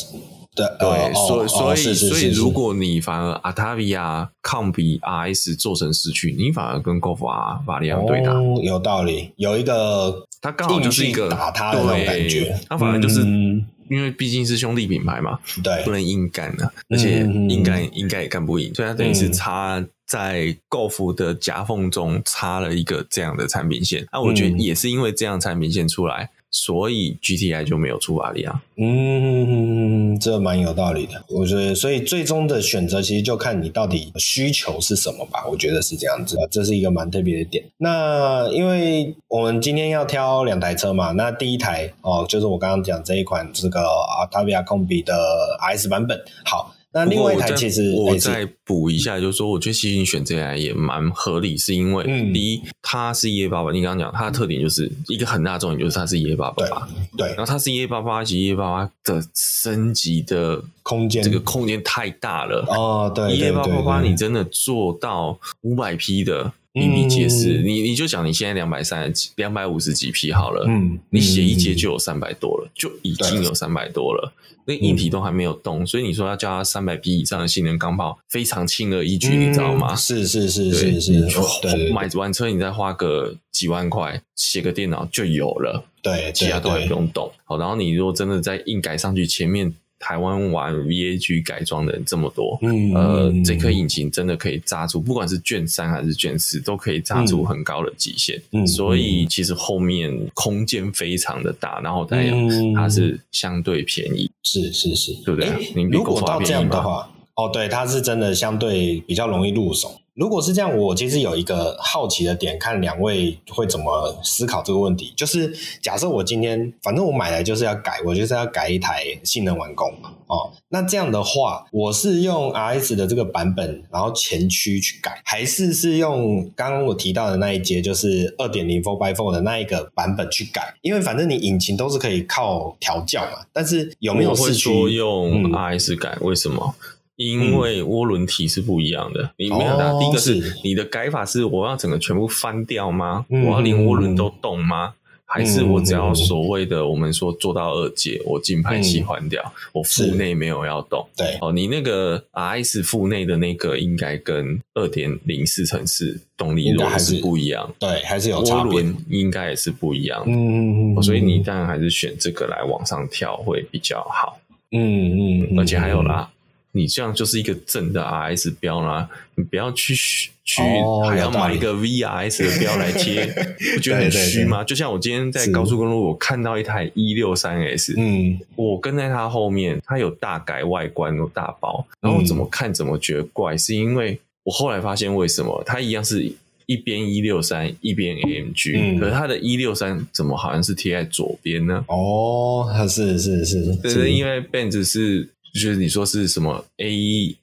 [0.56, 19.84] 对对，哦、所以所以、所以如果你反而 Octavia 抗比 RS 做成四驱，你反而跟 Golf R 巴利亚对打、哦，有道理，有一个它刚好就是一个打他的那种感觉，它反而就是、嗯、因为毕竟是兄弟品牌嘛，对，不能硬干的，而且硬干应该也干不赢，所以它等于是差。
[20.06, 28.62] 在 Golf 的夹缝中插了一个这样的产品线，那、啊、我觉得也是因为这样产品线出来，嗯、所以 GTI 就没有出法力啊。
[28.76, 31.24] 嗯，这蛮有道理的。
[31.28, 35.46] 我觉得，所以最终的选择其实就看你到底需求是什么吧。
[35.48, 37.64] 我觉得是这样子，这是一个蛮特别的点。
[37.78, 45.14] 那因为我们今天要挑两台车嘛，那第一台哦，就是我刚刚讲这一款这个 Octavia Combi 的
[45.60, 46.20] RS 版本。
[46.44, 46.74] 好。
[46.94, 74.32] 那另外一台其实我再补一下，就是说，我觉得其实你选这台也蛮合理，是因为第一，它是 E A 八八你刚刚讲它的特点就是一个很大的重点，就是它是 E A 八八对，然后它是 EA88 及 E A 八八的升级的空间，这个空间太大了哦，对，E A 八八八你真的做到五百匹的一米结实，你你就讲你现在两百三十几、两百五十几匹好了，嗯，你写一节就有三百多了，就已经有三百多了。
[74.66, 79.94] 那硬体都还没有动，嗯、所以你说要叫它三百匹以上的性能钢炮，非常轻而易举，你知道吗？
[79.94, 87.30] 是是是是是，买完车你再花个几万块，写个电脑就有了，对，其他都还不用动。
[87.44, 89.72] 好，然后你如果真的再硬改上去，前面。
[90.04, 98.38] 台湾玩 VAG 改装的人这么多，嗯，呃，这颗引擎真的可以炸出，不管是卷三还是卷四，都可以炸出很高的极限。
[98.52, 102.34] 嗯，所以其实后面空间非常的大，然后再有
[102.74, 105.48] 它是相对便宜，是是是，对不对？
[105.48, 109.98] 欸、如果到这样的话，哦，对，它是真的相对比较容易入手。
[110.14, 115.12] 如果是这样，我其实有一个好奇的点，看两位会怎么思考这个问题。
[115.16, 120.52] 就是假设我今天，反正我买来就是要改，我就是要改一台性能完工嘛哦。
[120.68, 130.74] 那这样的话，我是用 RS 的这个版本，然后前驱去改，还是是用刚刚我提到的那一节，就是二点零 Four by Four 的那一个版本去改？
[130.82, 133.44] 因为反正你引擎都是可以靠调教嘛。
[133.52, 134.70] 但是有没有四驱？
[134.70, 136.10] 说用 RS 改？
[136.20, 136.74] 嗯、为什么？
[137.16, 139.98] 因为涡轮体是不一样的，嗯、你没有的。
[140.00, 143.24] 第一个是你的改法是我要整个全部翻掉吗？
[143.28, 144.88] 嗯、我要连涡轮都动吗？
[144.88, 151.06] 嗯、还是我只要所谓的我们说做到二阶，我进排气换掉，嗯、我腹内没有要动？
[151.16, 160.22] 对，哦，你那个 RS 腹内的那个应该跟二点零四乘四动力轮是不一样，对，还是有差别，应该也是不一样。
[160.26, 164.38] 嗯，所以你当然还是选这个来往上跳会比较好。
[164.72, 166.28] 嗯嗯，而且还有啦。
[166.76, 170.60] 你这样就是一个正的 RS 标啦，你不要去去
[171.08, 173.24] 还要买一个 VRS 的标来贴，
[173.76, 174.64] 不觉得很虚吗？
[174.64, 186.28] 就像我今天在高速公路，我看到一台一六三 S，嗯，我跟在它后面，它有大改外观，有大包，然后怎么看怎么觉得怪，是因为我后来发现为什么它一样是
[186.66, 191.84] 一边一六三一边 AMG，可是它的一六三怎么好像是贴在左边呢？
[191.86, 195.28] 哦，它是是是，是因为 Benz 是。
[195.54, 196.90] 就是你说是什么 A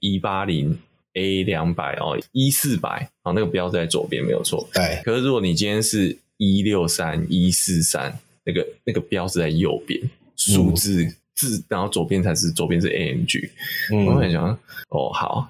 [0.02, 0.78] 一八零
[1.13, 4.67] A 两百哦，一四百哦，那个标在左边没有错。
[4.74, 9.97] 对，可是如果你今天是一六三一四三，那个那个标是在右边，
[10.36, 13.50] 数字字，嗯、然后左边才是左边是 AMG。
[13.93, 14.45] 嗯、我很想
[14.89, 15.50] 哦，好，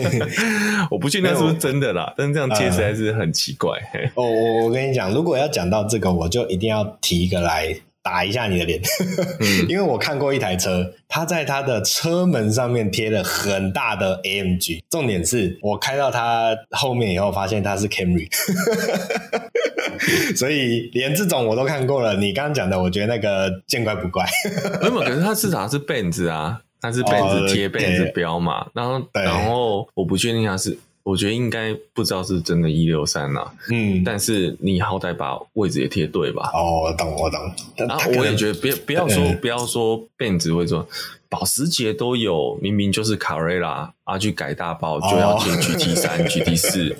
[0.90, 3.70] 我不确定是不是真的啦，但是这样接实在是很奇怪。
[4.14, 7.80] 哦，我我跟你讲，如果要讲到这个，我就一定要提一个来。
[8.02, 8.80] 打一下你的脸，
[9.40, 18.28] 嗯、 因为我看过一台车，它在它的车门上面贴了很大的 AMG，重点是我开到它后面以后，发现它是 Camry，
[20.34, 22.16] 所以连这种我都看过了。
[22.16, 24.26] 你刚刚讲的，我觉得那个见怪不怪。
[24.80, 30.78] 没有，可是它至少是 Benz 啊，它是 Benz 贴 Benz 标嘛，然后然后我不确定它是。
[31.02, 36.50] 我觉得应该不知道是真的一六三呐，嗯，但是你好歹把位置也贴对吧？
[36.54, 37.40] 哦，我懂我懂。
[37.76, 40.86] 然后我也觉得，不要不要说不要说，Benz 会说
[41.28, 46.94] 保时捷都有，明明就是卡瑞拉啊，去改大包就要贴 GT 三、 GT 四，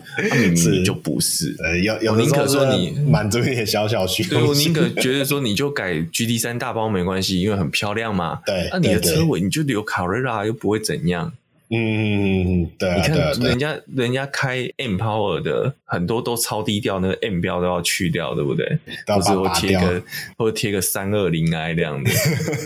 [0.54, 1.54] 明明就不是。
[1.62, 8.40] 呃，有有宁可说你满足一点小小需求，对，我宁可觉得说你就改 GT 三大包没关系，因为很漂亮嘛。
[8.46, 11.32] 对，那你的车尾你就留卡瑞拉又不会怎样。
[11.72, 13.16] 嗯，对、啊，你看
[13.48, 18.76] 人家，对人家开 M Power 的很多都超低调，那个 M 标都要去掉，对不对？
[19.06, 20.02] 或者我贴个，
[20.36, 22.10] 或者贴个三二零 i 这样的。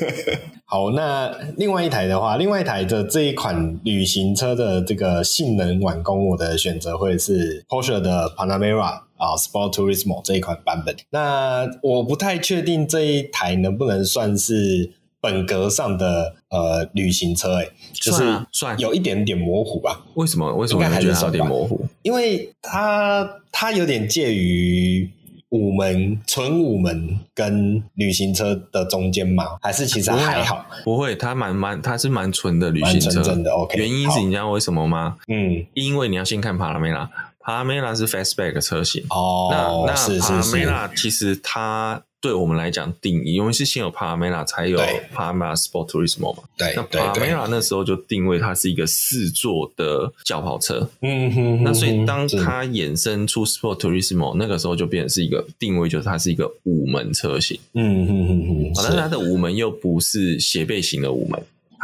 [0.64, 10.97] 好，那另外一台的话，另外一台的这一款旅行车的这个性能晚工，我的选择会是 Porsche 的 Panamera 啊，Sport Turismo 这一款版本。
[11.11, 14.93] 那我不太确定这一台能不能算是。
[15.25, 20.03] 本格上的呃旅行车，哎，就是算有一点点模糊吧？
[20.17, 20.53] 为什么？
[20.55, 21.87] 为什么还是有点模糊？
[22.03, 25.11] 因为它它有点介于
[25.49, 29.57] 五门纯五门跟旅行车的中间嘛？
[29.63, 30.67] 还是其实还好？
[30.85, 33.79] 不会，它蛮蛮，它是蛮纯的旅行车，真的 OK。
[33.79, 35.17] 原因是你知道为什么吗？
[35.29, 37.11] 嗯，因为你要先看帕拉梅拉，
[37.41, 42.03] 帕拉梅拉是 Fastback 车型哦，那那帕拉梅拉其实它。
[42.25, 44.79] 对我们来讲，定义因为是先有 Panamera 才有
[45.15, 46.43] Panamera Sport Turismo 嘛。
[46.57, 50.89] 对，那 Panamera 那时候就定位它是一个四座的轿跑车。
[51.03, 57.61] 嗯哼，那所以当它衍生出 Sport Turismo，那个时候就变成是一个定位，就是它是一个五门车型。
[57.75, 61.39] 嗯哼哼哼，但是它的五门又不是斜背型的五门。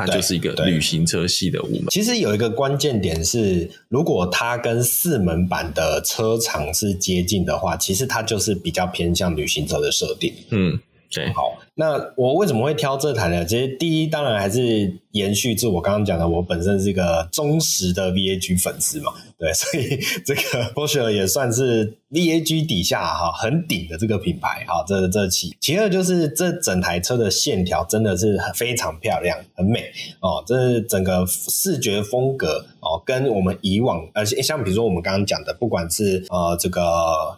[0.07, 1.87] 它就是一个旅行车系的五门。
[1.91, 10.33] 其实有一个关键点是，如果它跟四门版的车厂是接近的话，其实它就是比较偏向旅行车的设定。
[10.51, 10.79] 嗯，
[11.11, 11.33] 对。
[11.33, 13.45] 好，那我为什么会挑这台呢？
[13.45, 19.13] 其实第一，当然还是延续至我刚刚讲的，我本身是一个忠实的 VAG 粉丝嘛。
[19.39, 20.41] 对， 所以这个
[20.75, 36.83] Porsche 也算是 VAG 底下哈很顶的这个品牌哈，这这其其二就是这整台车的线条真的是非常漂亮，很美哦，这是整个视觉风格哦，跟我们以往呃像比如说我们刚刚讲的，不管是呃这个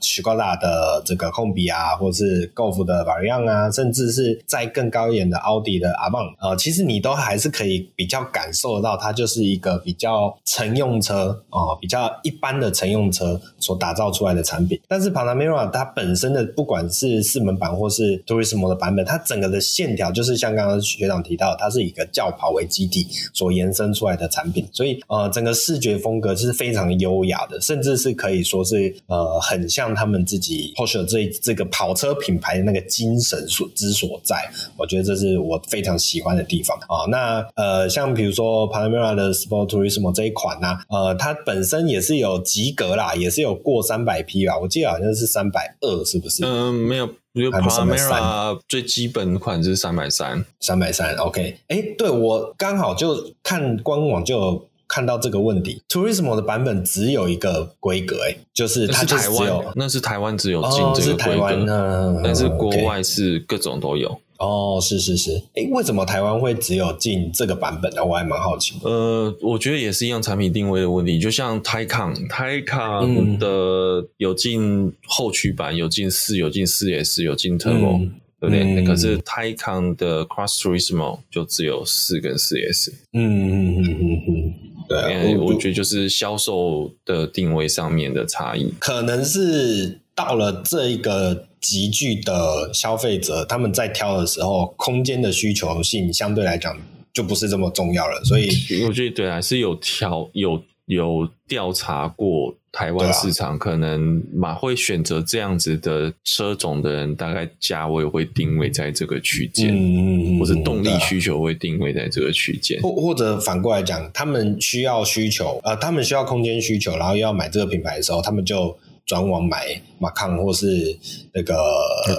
[0.00, 11.92] Skoda 的这个 Kombi 啊，或是 Golf 的 Variant 啊，甚至是再更高一点的奥迪的 a v a n 呃，其实你都还是可可以比较感受得到，它就是一个比较乘用车哦，比。
[11.92, 34.51] 较一般的乘用车所打造出来的产品，但是 Panamera 它本身的不管是四门版或是 Turismo 的版本，它整个的线条就是像刚刚学长提到，它是以一个轿跑为基底所延伸出来的产品，所以呃，整个视觉风格是非常优雅的，甚至是可以说是呃，很像他们自己 Porsche 这这个跑车品牌的那个精神所之所在。
[34.79, 41.83] 我觉得这是我非常喜欢的地方啊、那呃，像比如说 Panamera 的 Sport Turismo 这一款呢、啊，呃，它本身。
[41.93, 46.43] 也是有及格啦，也是有过三百匹吧，我记得好像是三百二，是不是？
[46.43, 51.15] 嗯、呃，没有，Panamera 最基本款是三百三，三百三。
[51.17, 64.19] OK，哎、欸，对我刚好就看官网就有看到这个问题，Turismo 的版本只有一个规格，哎，就是它就是台湾，那是台湾只有进这个规格，哦、但是国外是各种都有。
[64.42, 68.05] 哦，是是是，诶，为什么台湾会只有进这个版本呢？
[68.05, 68.74] 我还蛮好奇。
[68.83, 78.64] 呃，我觉得也是一样产品定位的问题，就像 Taycan，Taycan 的有进后驱版，有进四，有进四 S，有进 Turbo，、嗯、对不对？
[78.64, 82.92] 嗯、可是 Taycan 的 Cross Turismo 就只有四跟四 S。
[83.12, 84.55] 嗯嗯嗯嗯嗯，
[84.88, 91.46] 对、啊，我觉得就是销售的定位上面的差异，可能是到了这一个。
[91.62, 96.77] 集聚的消费者，他们在挑的时候，空间的需求性相对来讲
[97.14, 98.20] 就不是这么重要了。
[98.25, 98.51] 所以
[98.87, 118.77] 我觉得对，还是有挑有有调查过台湾市场，可能马会选择这样子的车种的人，大概价位会定位在这个区间，嗯，或者动力需求会定位在这个区间，或或者反过来讲，他们需要需求，呃，他们需要空间需求，然后又要买这个品牌的时候，他们就。
[119.05, 120.96] 转网买马康或是
[121.33, 121.55] 那个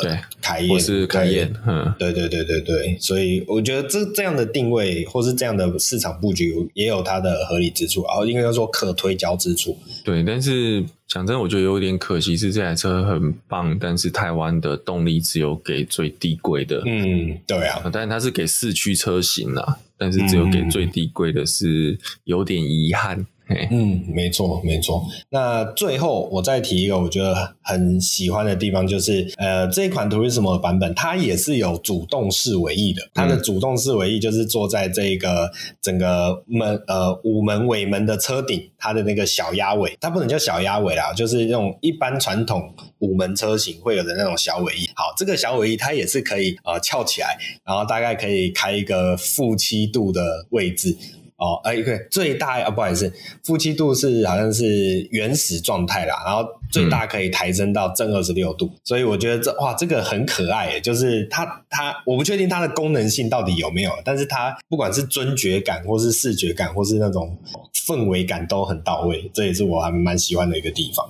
[0.02, 9.78] 对凯宴或是凯宴，嗯，对对对对对，所以我觉得这这样的定位或是这样的市场布局也有它的合理之处，然后应该说可推交之处。
[10.04, 23.26] 对，但是讲真，我觉得有点可惜是这台车很棒，但是台湾的动力只有给最低贵的，嗯，对啊，但是它是给四驱车型啦，但是只有给最低贵的是有点遗憾。
[23.50, 25.06] 嗯，没错，没错。
[25.30, 33.02] 那最后我再提一个我觉得很喜欢的地方，就是呃，这一款 Turismo 的版本，它也是有主动式尾翼的。
[33.14, 44.90] 它的主动式尾翼就是坐在这个整个门呃五门尾门的车顶，它的那个小鸭尾，它不能叫小鸭尾啦，就是那种一般传统五门车型会有的那种小尾翼。
[44.96, 50.98] 好，这个小尾翼它也是可以呃翘起来，然后大概可以开一个负七度的位置。
[51.38, 53.12] 哦，哎，对，最大啊，不好意思，
[53.44, 67.38] 负七度是好像是原始状态啦，然后最大可以抬升到正二十六度，嗯、所以我觉得这哇，这个很可爱，就是它它，我不确定它的功能性到底有没有，但是它不管是尊爵感，或是视觉感，或是那种
[67.74, 71.06] 氛围感都很到位，这也是我还蛮喜欢的一个地方。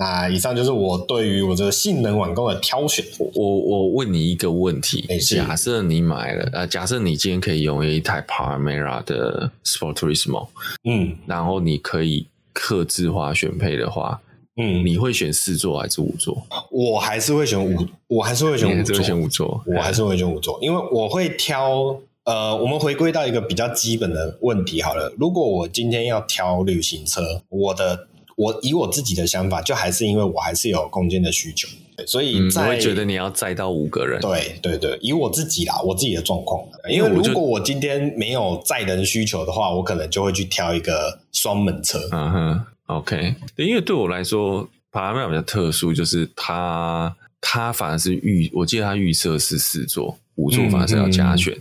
[0.00, 3.04] 那以上就是我对于我这个性能网购的挑选。
[3.34, 10.46] 我我问你一个问题：假设你买了，呃，假设你今天可以拥有一台 Panamera 的 Sport Turismo，
[10.84, 14.20] 嗯，然后你可以客制化选配的话，
[14.56, 16.46] 嗯，你会选四座还是五座？
[16.70, 21.98] 我还是会选五，我还是会选五座，选五座，我还是会选五座，因为我会挑。
[22.22, 28.06] 呃，我们回归到一个比较基本的问题好了，如果我今天要挑旅行车，我的。
[28.38, 31.66] 我以我自己的想法，就还是因为我还是有空间的需求，
[32.06, 34.20] 所以我会觉得你要载到五个人。
[34.20, 41.98] 对对对，以我自己啦，我自己的状况，因为如果我今天没有载人需求的话，我可能就会去挑一个双门车。
[42.12, 43.34] 嗯哼，OK。
[43.56, 51.52] 因为对我来说，Panamera 比较特殊，就是它它反而是预，我记得它预设是四座，五座反而是要加选。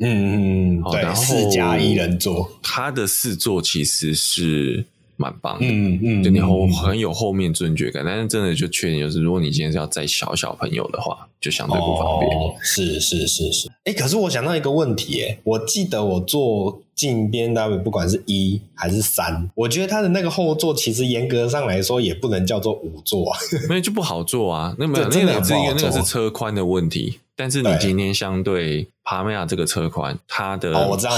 [0.00, 4.86] 嗯嗯嗯，对，四加一人座，它的四座其实是。
[5.16, 12.30] 蛮棒的，嗯嗯，就你后很有后面尊爵感，但是真的就缺点就是，如果你今天是要载小小朋友的话，就相对不方便。
[12.36, 23.38] 哦、是是是是，哎、欸，可是我想到一个问题，哎，我记得我坐进 BMW，不管是一还是三，我觉得它的那个后座其实严格上来说也不能叫做五座啊，
[23.68, 27.18] 没有就不好坐啊，那没有那个是一个那个是车宽的问题。
[27.34, 31.10] 但是你今天相对帕梅亚这个车宽，它的后座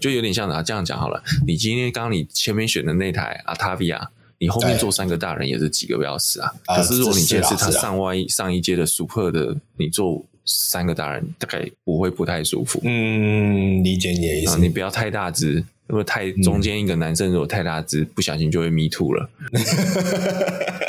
[0.00, 1.20] 就有点像啊，这样讲好了。
[1.44, 4.08] 你今天刚刚你前面选的那台阿塔比亚，
[4.38, 6.52] 你后面坐三个大人也是几个钥匙啊。
[6.76, 12.80] 可是如果你今天是它上外上一阶的 Super 的，你坐三个大人大概不会不太舒服。
[12.84, 14.56] 嗯，理解你的意思。
[14.60, 19.28] 你不要太大只，如果太中间一个男生如果太大只，不小心就会 me too 了。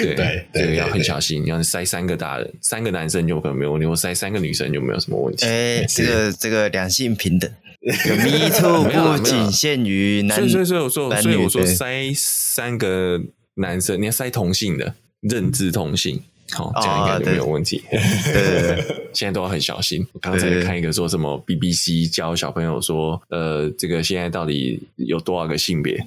[0.00, 1.42] 对对对，要很小心。
[1.42, 5.46] 你要塞三个大人，三个男生就可能没有问题；我塞三个女生就没有什么问题。
[5.46, 7.50] 哎，这个这个两性平等，
[7.82, 10.36] Me too 不仅限于男。
[10.38, 13.20] 所以所以所以我说，所以我说塞三个
[13.54, 16.22] 男生，你要塞同性的，认知同性。
[16.50, 17.82] 好，这样应该就没有问题。
[17.90, 20.06] 对对对，现在都要很小心。
[20.12, 25.98] 我刚才看一个说什么 BBC 教小朋友说，呃，这个现在到底有多少个性别？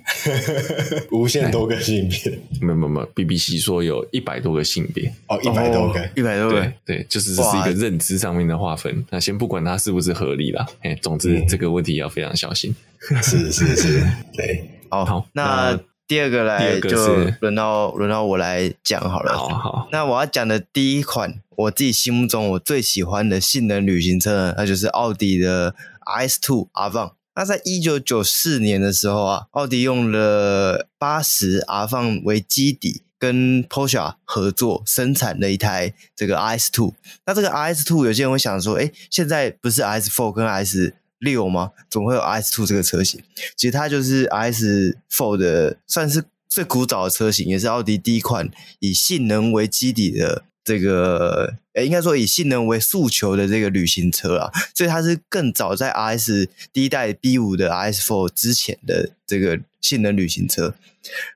[1.12, 2.32] 无限多个性别？
[2.60, 5.14] 没有没有没有，BBC 说有一百多个性别。
[5.28, 6.62] 哦，一百多个，一百多个。
[6.62, 9.06] 对对，就是这是一个认知上面的划分。
[9.10, 12.76] 那先不管它是不是合理啦，哎，总之这个问题要非常小心。
[13.22, 14.04] 是是是，
[14.36, 14.68] 对。
[14.90, 15.80] 好，那。
[16.12, 19.32] 第二个来就轮到轮到我来讲好了。
[19.32, 25.74] 好好，那我要讲的第一款，我自己心目中我最喜欢的性能旅行车呢，那就是奥迪的
[26.06, 27.14] RS2 Avant。
[27.34, 36.94] 那在一九九四年的时候啊，奥迪用了八十 Avant 为基底，跟 Porsche 合作生产了一台这个 RS Two，。
[37.26, 40.92] 那这个 RS Two 有些人会想说，哎，现在不是 RS Four 跟 RS
[41.22, 41.72] 六吗？
[41.90, 43.22] 总会有 RS Two 这个车型，
[43.56, 48.50] 其实它就是 RS Four 的，算是最古早的车型，也是奥迪第一款
[48.80, 54.52] 以性能为基底的这个，诶，应该说以性能为诉求的这个旅行车啊。
[54.74, 60.74] 所以它是更早在 RS 第一代 B 五的 RS Four 之前的这个性能旅行车。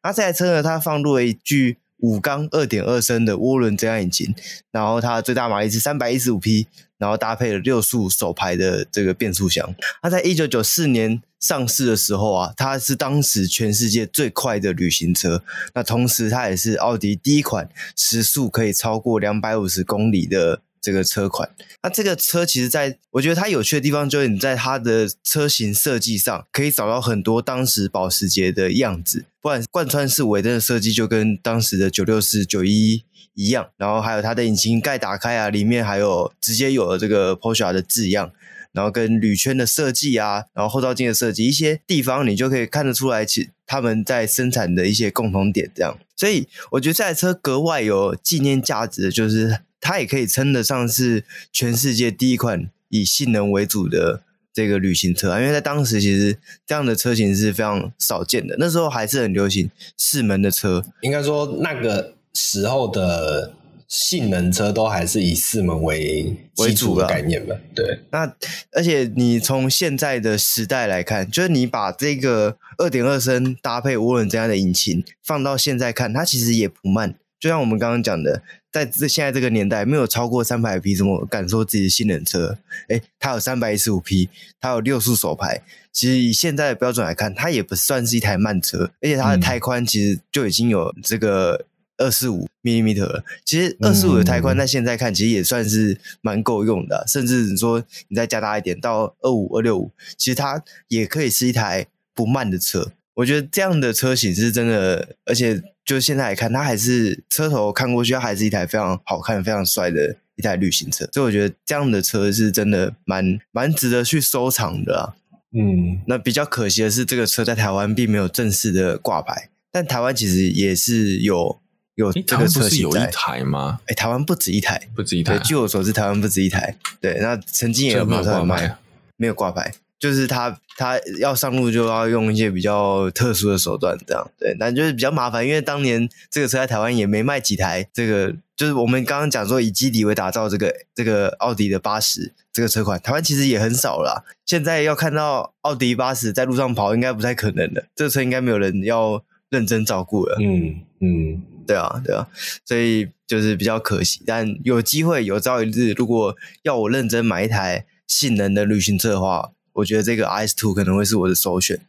[0.04, 4.34] 那这台车呢，它放入了一具五缸二点二升的涡轮增压引擎，
[4.72, 6.68] 然后它最大马力是三百一十五匹。
[6.98, 15.44] 然后搭配了六速手排的这个变速箱，它在一九九四年上市的时候啊，它是当时全世界最快的旅行车。
[15.74, 21.50] 那同时，它也是奥迪第一款时速可以超过两百五十公里的这个车款。
[21.82, 38.32] 那这个车其实在我觉得它有趣的地方，就是你在它的车型设计上可以找到很多当时保时捷的样子，不管贯穿式尾灯的设计就跟当时的九六四、九一一样，然后还有它的引擎盖打开啊，里面还有直接有了这个 Porsche 的字样。
[38.76, 45.98] 然后跟铝圈的设计啊，然后后照镜的设计，一些地方你就可以看得出来，其他们在生产的一些共同点，这样。
[46.18, 54.22] 所以我觉得这台车格外有纪念价值的，就是它也可以称得上是全世界第一款以性能为主的
[54.54, 63.54] 这个旅行车啊，因为在当时其实这样的车型是非常少见的，那时候还是很流行四门的车，应该说那个时候的。
[63.88, 67.56] 性能车都还是以四门为为主的概念吧？
[67.76, 68.00] 对。
[68.10, 68.36] 那
[68.72, 77.16] 而且你从现在的时代来看，就是你把这个二点二升搭配涡轮增压的引擎放到现在看，它其实也不慢。
[77.40, 78.42] 就像我们刚刚讲的，
[78.76, 82.58] 在这现在这个年代，没有超过三百匹，怎么敢说自己的性能车？
[82.90, 84.28] 诶，它有三百一十五匹，
[84.60, 85.62] 它有六速手排。
[85.94, 91.66] 其实以现在的标准来看，它也不算是一台慢车，而且它的胎宽其实就已经有这个。
[91.98, 97.06] 二四五 millimeter 了，其实二四五的胎宽在现在看，其实也算是蛮够用的。
[97.08, 102.92] 甚至你说你再加大一点到二五二六五，其实它也可以是一台不慢的车。
[103.14, 111.08] 我觉得这样的车型是真的，而且就现在来看，它还是车头看过去，它还是一台非常好看、非常帅的一台旅行车。
[111.14, 115.14] 所以我觉得这样的车是真的蛮蛮值得去收藏的啊。
[115.58, 121.62] 嗯，那比较可惜的是，这个车在台湾并没有正式的挂牌，但台湾其实也是有。
[121.96, 123.80] 有这个车型有一台吗？
[123.88, 125.40] 哎，台湾不止一台，不止一台。
[125.40, 126.78] 据我所知，台湾不止一台。
[127.00, 128.78] 对，那曾经也有没有挂牌，
[129.16, 135.46] 没有挂牌，就是他他要上路就要用一些比较特殊的手段，这样对，但就是比较麻烦。
[135.46, 144.26] 因为当年这个车在台湾也没卖几台，这个就是我们刚刚讲说以基底为打造这个这个奥迪的八十这个车款，台湾其实也很少了。
[144.46, 147.88] 现在要看到奥迪八十在路上跑，应该不太可能的。
[147.96, 150.38] 这个车应该没有人要认真照顾了。
[150.42, 151.44] 嗯嗯。
[151.68, 152.28] 对啊，对啊，
[152.64, 154.22] 所以就是比较可惜。
[154.24, 161.80] 但有机会，有朝一日，如果要我认真买一台性能的旅行车的话，我觉得这个 RS2 可能会是我的首选。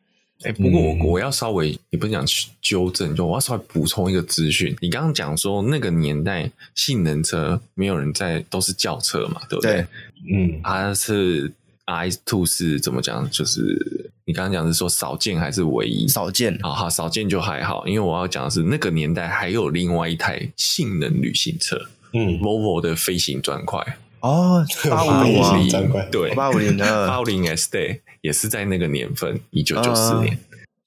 [0.42, 2.22] 哎，不过我我要稍微，你不是讲
[2.60, 4.76] 纠正，就我要稍微补充一个资讯。
[4.82, 9.72] 你刚刚讲说那个年代性能车没有人在，都是轿车嘛，对不对？
[9.72, 9.86] 对
[10.30, 11.50] 嗯，它是
[11.86, 13.28] RS2 是怎么讲？
[13.30, 14.10] 就是。
[14.28, 16.08] 你刚刚讲的是说少见还是唯一？
[16.08, 21.80] 少见，好好少见就还好，因为我要讲的是那个年代还有另外一台性能旅行车，
[22.12, 23.96] 嗯，Volvo 的飞行砖块
[24.26, 25.22] 哦，八五
[25.54, 30.36] 零对，八五零的八五零 Estate 也是在那个年份，一九九四年。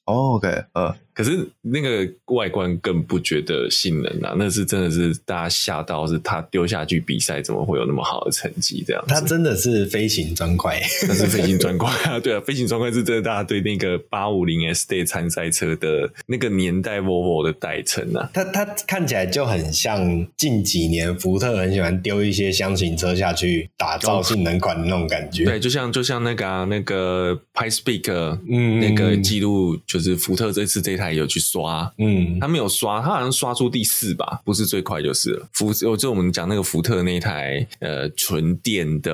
[0.06, 0.96] 哦，OK，呃。
[1.20, 8.86] 可是那个外观更不觉得性能啊，那是真的是大家吓到，是他丢下去比赛怎么会有那么好的成绩？
[8.88, 12.17] 这样子，他真的是飞行砖块，那是飞行砖块啊！
[12.22, 25.43] 对啊，飞行砖块是真的，大家对那个八五零 Estate 参赛车的那个年代 Volvo 的代称啊，它它看起来就很像近几年福特很喜欢丢一些箱型车下去打造性能款的那种感觉。
[25.43, 31.09] 对，就像就像那个、啊、那个 Pikes Peak，嗯，那个记录就是福特这次这台。
[31.14, 35.47] 有去刷，嗯，他没有刷，他好像刷出第四吧，不是最快就是了。
[35.53, 39.12] 福，就我们讲那个福特那一台呃纯电的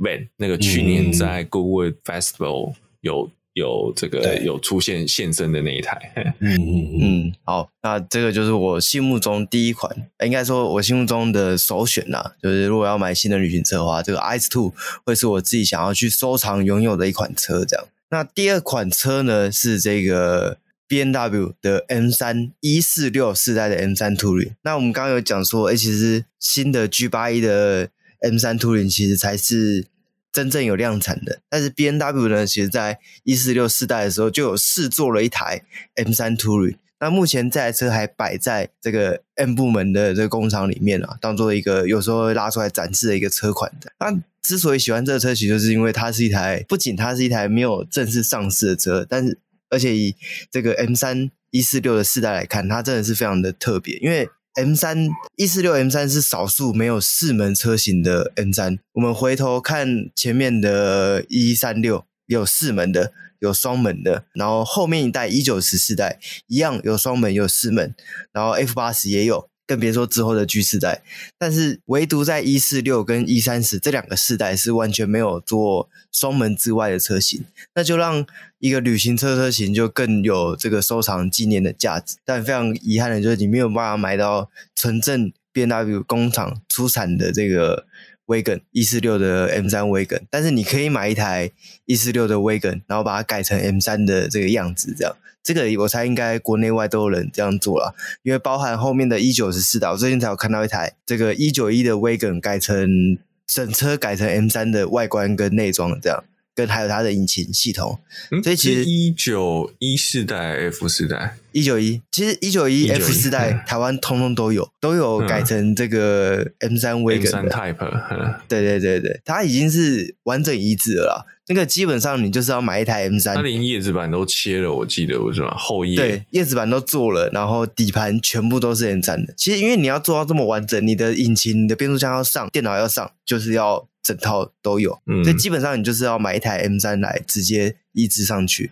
[0.00, 14.72] van，那个去年在 Goodwood Festival 有有这个有出现现身的那一台， 嗯嗯嗯，好，那这个就是我心目中第一款，应该说我心目中的首选呐，就是如果要买新的旅行车的话，这个 RS2
[15.04, 17.64] 会是我自己想要去收藏拥有的一款车。
[17.64, 20.58] 这样，那第二款车呢是这个。
[20.86, 27.88] B N W 的 M3 一四六四代的 M3 Touring，那我们刚刚有讲说，哎，其实新的 G81 的
[28.20, 29.86] M3 Touring 其实才是
[30.32, 31.40] 真正有量产的。
[31.48, 35.62] 但是 B N W 呢，其实在一四六四代的时候就有试做了一台
[35.96, 36.76] M3 Touring。
[37.00, 43.92] 那目前这台车还摆在这个 M 部门的这个工厂里面啊，当做一个有时候会拉出来展示的一个车款的。
[44.00, 49.38] 那之所以喜欢这个车，其实就是因为它是一台，不仅它是一台没有正式上市的车，但是
[49.74, 50.14] 而且以
[50.50, 53.96] 这个 M 三一四六的世代来看，它真的是非常的特别。
[53.98, 58.78] 因为 M 三一四六 M 三是少数没有四门车型的 M 三。
[58.92, 67.94] 我们回头看前面的一三六有四门的，有双门的，然后后面一代一九十世代一样有双门有四门，
[68.32, 69.50] 然后 F 八十也有。
[69.66, 71.02] 更别说之后的 G 四代，
[71.38, 78.26] 但是唯独在一四六跟一三十这两个世代是完全没有做双门之外的车型，那就让
[78.64, 82.16] 一个旅行车车型就更有这个收藏纪念的价值。
[82.24, 87.84] 但非常遗憾的就是你没有办法买到纯正 BMW 工厂出产的这个
[88.26, 91.50] Wagon 一四六的 M 三 Wagon，但是你可以买一台
[91.84, 106.24] 一四六的 Wagon，然后把它改成 M 三的这个样子，这样这个我猜应该国内外都有人这样做了，因为包含后面的一九十四的，我最近才有看到一台这个一九一的 Wagon 改成整车改成 M 三的外观跟内装这样。
[106.54, 107.98] 跟还有它的引擎系统，
[108.30, 110.36] 嗯、所以其实一九一四代
[110.68, 121.26] F 四代一九一，其实一九一 F 四代台湾通通都有，都有改成这个 M 三 Wagon Type，对对对对，它已经是完整一致了啦。
[121.46, 125.54] 那个基本上你就是要买一台 M 三，它连叶子板都切了，我记得我是吧？
[125.58, 129.34] 后叶对，叶子板都做了，然后底盘全部都是 M 三的。
[129.36, 133.88] 其实因为你要做到这么完整，你的引擎、你的变速箱要上，电脑要上，就是要。
[134.04, 138.70] 整套都有，嗯所以基本上你就是要买一台 M 三来直接移植上去，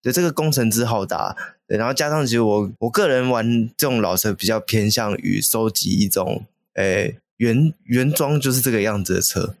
[0.00, 1.36] 对，这个工程之浩大，
[1.68, 9.54] 对，然后加上其实我我个人玩这种老车比较偏向于收集一种，诶原原装就是这个样子的车，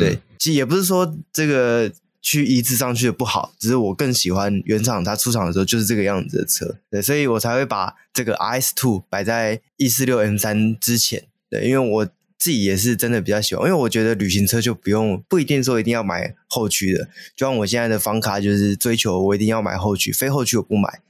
[0.00, 12.08] 对，其实也不是说这个去移植上去的不好，只是我更喜欢原厂它出厂的时候就是这个样子的车，对，所以我才会把这个 RS Two 摆在 E 四六 M 三之前，对，因为我。
[12.38, 21.00] 自己也是真的比较喜欢，因为我觉得旅行车就不用不一定说一定要买后驱的，就像我现在的房卡就是追求我一定要买后驱，非后驱我不买。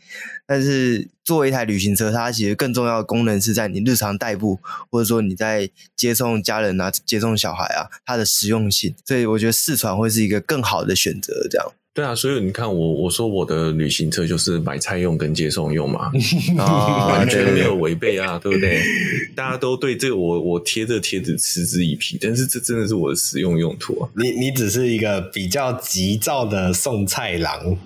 [0.46, 8.94] 但是作为一台旅行车，它其实更重要的功能是在你日常代步，或者说你在接送家人啊、接送小孩啊，它的实用性。
[9.04, 11.72] 所以我觉得四传会是一个更好的选择，这样。
[11.96, 16.12] 对啊，所以你看我我说我的旅行车就是买菜用跟接送用嘛，
[16.58, 18.82] 啊， 完全没有违背啊，对不对？
[19.34, 24.08] 大家都对这个我我贴这贴纸嗤之以鼻，但是这真的是我的实用用途啊。
[24.14, 27.76] 你你只是一个比较急躁的送菜郎，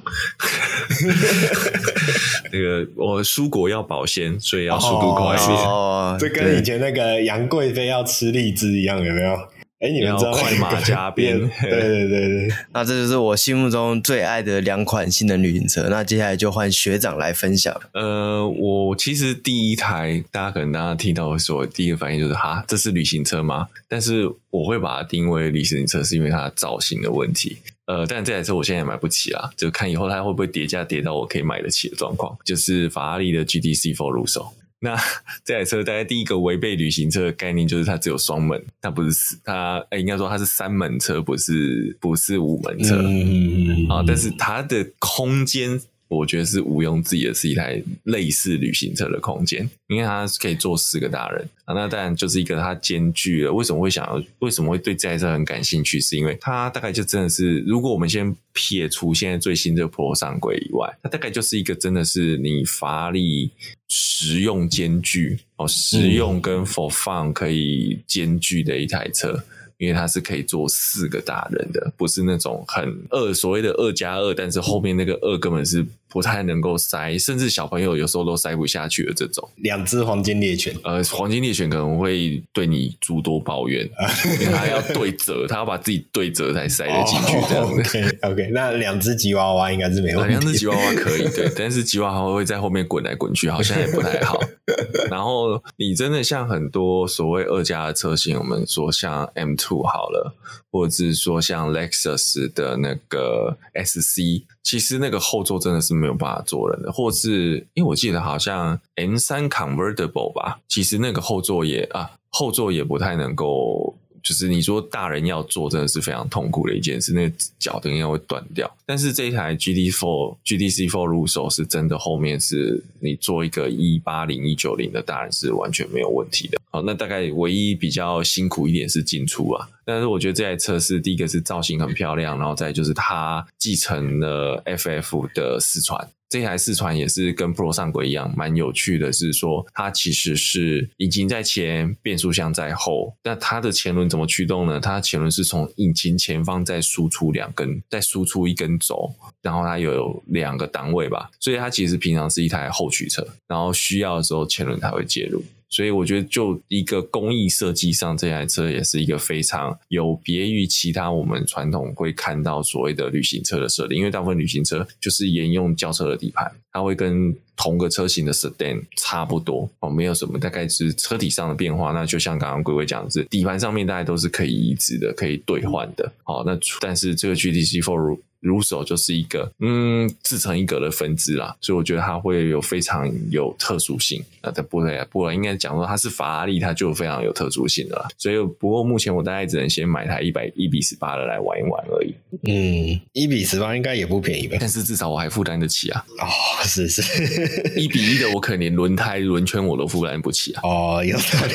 [2.52, 5.56] 那个我蔬果要保鲜，所以要速度快一点。
[5.58, 9.38] 哦，这跟以前那个杨贵妃要吃荔枝一样，有没有？
[9.80, 11.38] 哎，你们知道快马加鞭？
[11.38, 15.88] 对对对对， 那这就是我心目中最爱的两款性能旅行车。
[15.88, 17.74] 那接下来就换学长来分享。
[17.94, 23.68] 呃，我其实第一台，大家可能大家听到的时候，第一个反应就是哈，这是旅行车吗？
[23.88, 27.56] 但是我会把它定位旅行车，是因为它的造型的问题。
[27.86, 32.36] 呃，但这台车我现在也买不起啦，就看以后它会不会叠价叠到我可以买得起的状况。
[32.44, 34.50] 就是法拉利的 GTC Four Lusso。
[34.82, 34.96] 那
[35.44, 45.80] 这台车大概第一个违背旅行车的概念就是它只有双门，它不是四，它哎应该说它是三门车，不是不是五门车，嗯啊，但是它的空间。
[46.10, 51.72] 我觉得是毋庸置疑的，是一台类似旅行车的空间，因为它可以坐四个大人啊。
[51.72, 53.52] 那当然就是一个它兼具了。
[53.52, 54.20] 为什么会想要？
[54.40, 56.00] 为什么会对这台车很感兴趣？
[56.00, 63.52] 是因为它大概就真的是，如果我们先撇除现在最新的 Pro 上轨以外，它大概就是一个真的是你发力
[63.88, 69.44] 实用兼具哦，实用跟 For Fun 可以兼具的一台车。
[69.78, 79.48] 因为它是可以坐四个大人的，不是那种很二所谓的二加二，但是后面那个二根本是不太能够塞，甚至小朋友有时候都塞不下去的这种。
[79.58, 83.88] 两只黄金猎犬，呃，黄金猎犬可能会对你诸多抱怨，
[84.40, 87.70] 因为它要对折，它要把自己对折才塞得进去这样子。
[87.70, 90.30] Oh, OK，OK，okay, okay, 那两只吉娃娃应该是没问题。
[90.34, 94.40] 两只吉娃娃可以，对，但是吉娃娃会在后面滚来滚去，好像也不太好。
[95.10, 100.34] 然后你真的像很多所谓二加的车型，我们说像 M Two 好了，
[100.70, 113.96] 或者是说像 Lexus 的那个 SC，其实那个后座真的是没有办法坐人的，或是因为我记得好像 M3 Convertible 吧，其实那个后座也啊，后座也不太能够。
[114.22, 118.70] 就是你说大人要坐，真的是非常痛苦的一件事，那个脚应该会断掉。
[118.84, 126.59] 但是这一台 GT Four GTC Four 入手是真的，后面是你坐一个一八零一九零的大人是完全没有问题的。
[126.70, 129.68] 好，那大概唯一比较辛苦一点是进出啊。
[129.84, 136.08] 但是我觉得这台车是第一个是造型很漂亮，然后再就是它继承了 FF 的四传。
[136.28, 143.16] 这台四传也是跟 Pro 上轨一样，蛮有趣的，是说它其实是引擎在前，变速箱在后。
[143.24, 144.78] 那它的前轮怎么驱动呢？
[144.78, 149.12] 它的前轮是从引擎前方再输出两根，再输出一根轴，
[149.42, 155.42] 然后它有两个档位吧，所以它其实平常是一台后驱车，然后需要的时候前轮才会介入。
[155.70, 163.96] 所以我觉得，就一个工艺设计上，这台车也是一个非常有别于其他我们传统会看到所谓的旅行车的设定。
[163.96, 171.92] 因为大部分旅行车就是沿用轿车的底盘，它会跟同个车型的 Sedan 差不多哦，没有什么大概是车体上的变化。
[171.92, 176.12] 那就像刚刚龟龟讲的是，底盘上面大概都是可以移植的、可以兑换的。
[176.24, 184.22] 好，那但是这个 GTC Four Russo 就是一个嗯自成一格的分支啦，所以我觉得它会有非常有特殊性。
[184.40, 188.08] 啊在不对，不然应该讲说它是法拉利，它就非常有特殊性的啦。
[188.16, 192.14] 所以不过目前我大概只能先买台一百一比十八的来玩一玩而已。
[192.48, 194.56] 嗯，一比十八应该也不便宜吧？
[194.58, 196.02] 但是至少我还负担得起啊。
[196.18, 196.26] 哦，
[196.64, 197.02] 是是，
[197.78, 200.62] 一比一的我可能连轮胎轮圈我都负担不起啊。
[200.64, 201.54] 哦，有道理。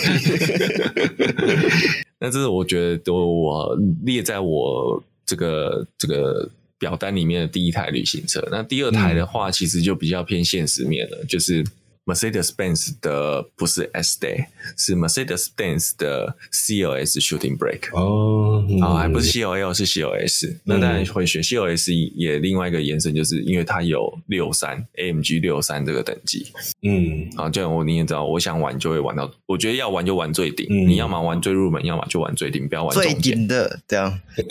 [2.22, 6.48] 那这是我觉得都我列在我这个这个。
[6.78, 11.64] 表单里面的第一台旅行车，那第二台的话，其实就比较偏现实面了，嗯、就是
[12.06, 14.46] Mercedes-Benz 的不是 S-Day，
[14.78, 26.46] 是 Mercedes-Benz 的 CLS Shooting Brake 哦，啊、嗯，还不是 CLL 是 CLS，、嗯、那当然会选 CLS 也另外一个延伸，就是因为它有六三 AMG 六三这个等级，
[26.84, 34.20] 嗯，啊，这样我你也知道，我想玩就会玩到，我觉得要玩就玩最顶，嗯、你要么玩最入门，要么就玩最顶，不要玩最顶的这样。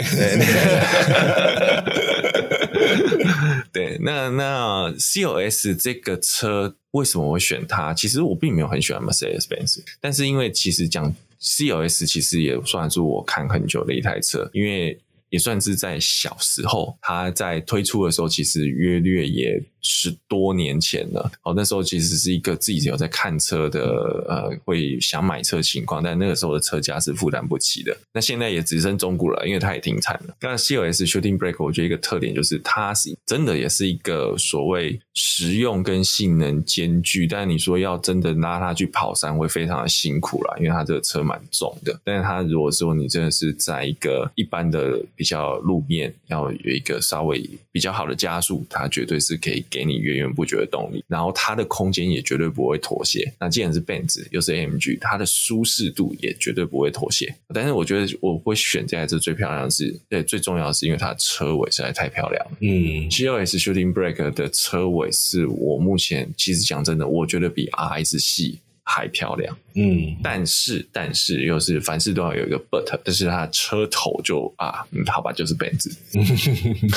[3.73, 7.93] 对，那那 COS 这个车为什么我会选它？
[7.95, 19.63] 其实我并没有很喜欢 Mercedes-Benz，但是因为其实讲 COS，其实也算是我看很久的一台车，因为也算是在小时候它在推出的时候，其实约略也。
[19.87, 23.83] 十多年前了，哦，那时候其实是一个自己有在看车的，
[24.27, 27.95] 呃，会想买车情况，但那个时候的车价是负担不起的。
[28.11, 30.35] 那现在也只剩中古了，因为它也停产了。
[30.41, 42.01] 刚才 CLS Shooting Brake，我觉得一个特点就是它是真的也是一个所谓实用跟性能兼具，但你说要真的拉它去跑山会非常的辛苦啦，因为它这个车蛮重的。
[42.03, 47.39] 但是它如果说你真的是在一个一般的比较路面，要有一个稍微
[47.71, 49.63] 比较好的加速，它绝对是可以。
[49.75, 53.29] 给你源源不绝的动力，然后它的空间也绝对不会妥协。
[53.41, 57.35] 那既然是 Benz 又是 AMG，它的舒适度也绝对不会妥协。
[57.53, 62.53] 但是我觉得我会选这台车最漂亮的是，对，最重要的是因为它的车尾实在太漂亮了。
[62.61, 69.57] 嗯，GLS Shooting Brake 的车尾是我目前其实讲真的，我觉得比 RS 系还漂亮。
[69.77, 75.93] 嗯，但是但是又是凡事都要有一个 but，但是它车头就啊，嗯，好吧，就是 Benz。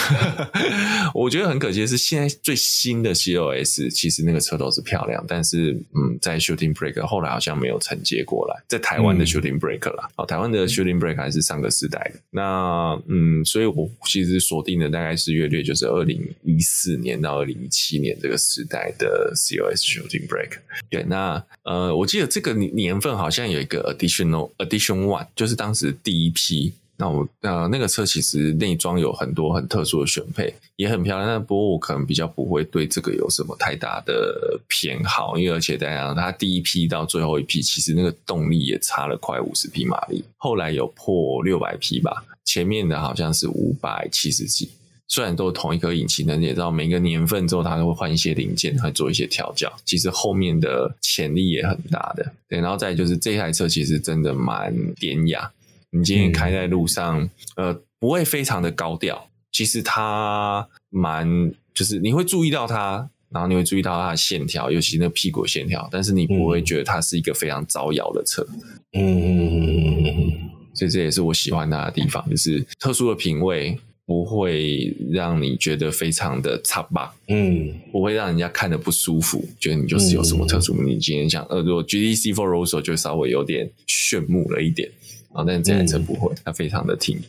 [1.16, 9.58] 我觉得很可惜的是，现在最新的 COS，其实那个车头是漂亮，但是嗯，在 Shooting Brake 后来好像没有承接过来，在台湾的 Shooting
[9.96, 12.20] 啦，好、嗯，台湾的 Shooting Brake 还是上个世代的。
[12.30, 20.60] 那嗯，所以我其实锁定的大概是约略就是二零一四年到二零一七年这个时代的 COS Shooting Brake。
[20.92, 22.67] 对，那呃，我记得这个你。
[22.74, 26.74] 年份好像有一个 additional addition one，就是当时第一批。
[27.00, 31.30] 那我呃那个车其实内装有很多很特殊的选配，也很漂亮。
[31.30, 44.72] 但不过我可能比较不会对这个有什么太大的偏好，因为而且再加上它第一批到最后一批，其实那个动力也差了快五十匹马力，后来有破六百匹吧，前面的好像是五百七十几。
[45.10, 49.72] 虽然都是同一颗引擎，但是也知道每个年份之后，它都会换一些零件，会做一些调教。
[49.86, 52.34] 其实后面的潜力也很大的。
[52.50, 55.50] 对，然后再就是这台车其实真的蛮典雅。
[55.92, 57.22] 你今天开在路上，
[57.56, 59.30] 嗯、呃，不会非常的高调。
[59.54, 65.88] 其实它蛮，就是你会注意到它，然后你会注意到它的线条，尤其那屁股线条。
[65.90, 68.46] 但是你不会觉得它是一个非常招摇的车。
[68.92, 70.34] 嗯嗯嗯嗯。
[70.74, 73.80] 所以这也是我喜欢它的地方，就是特殊的品味。
[74.08, 77.14] 不会让你觉得非常的差吧？
[77.28, 80.74] 嗯，不会让人家看的不舒服，觉得你就是有什么特殊。
[80.80, 84.90] 嗯、你今天想，呃，如果 G D C Four Rosso 就稍微有点炫目了一点
[85.34, 87.20] 啊，但是这台车不会，它非常的挺，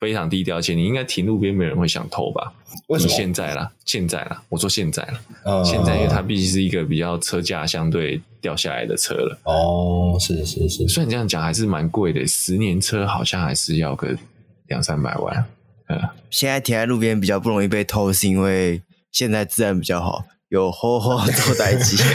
[0.00, 2.52] 非常低调，而且你应该停路边没人会想偷吧？
[2.88, 3.12] 为什么？
[3.12, 9.38] 现在啦，现在啦，我说现在啦，嗯、现在因为它毕竟是一个比较车价相对掉下来的车了。
[9.44, 14.18] 哦，是是是，虽然这样讲还是蛮贵的，十年车好像还是要个
[14.66, 15.46] 两三百万。
[16.30, 21.96] 现在停在路边比较不容易被偷，是因为现在治安比较好，有好好做代机。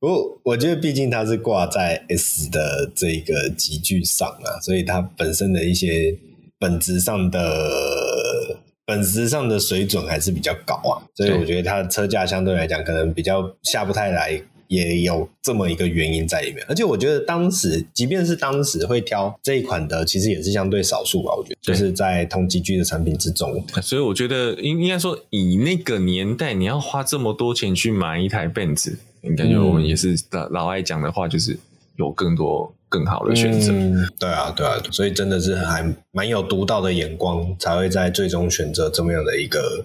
[0.00, 6.16] 不过我觉得，毕竟它是挂在 S 的这个级距上啊，所以它本身的一些
[6.58, 14.40] 本质上的本质上的水准还是比较高啊，所以我觉得它的车价相对来讲可能比较下不太来。
[14.68, 21.34] 也有这么一个原因在里面，而且我觉得当时，即便是当时会挑这一款的，其实也是相对少数吧。
[21.34, 31.58] 我觉得，就是在同级距的产品之中，所以我觉得应应该说，以那个年代，你要花这么多钱去买一台 Benz，应该就我们也是老老爱讲的话，就是
[31.96, 33.72] 有更多更好的选择。
[33.72, 39.84] 嗯，对啊，对啊，所以真的是还蛮有独到的眼光，才会在最终选择这么样的一个。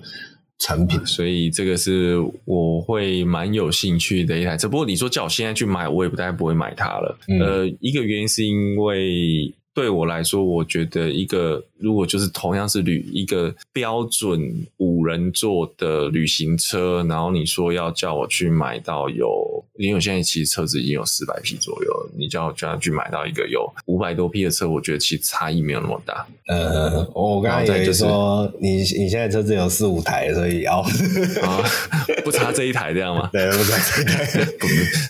[0.59, 4.69] 产品，所以这个是我会蛮有兴趣的一台车。
[4.69, 7.17] 不过你说叫我现在去买，我也不太不会买它了。
[7.27, 26.25] 嗯、呃，一个原因是因为对我来说，我觉得一个如果就是同样是旅一个标准五人座的旅行车，然后你说要叫我去买到有，因为我现在其实车子已经有四百匹左右，你叫我叫他去买到一个有五百多匹的车，我觉得其实差异没有那么大。
[26.47, 31.63] 呃，我刚才就是说你你现在车子有四五台，所以要啊，
[32.23, 33.29] 不差这一台这样吗？
[33.33, 34.67] 对，不差这一台， 不，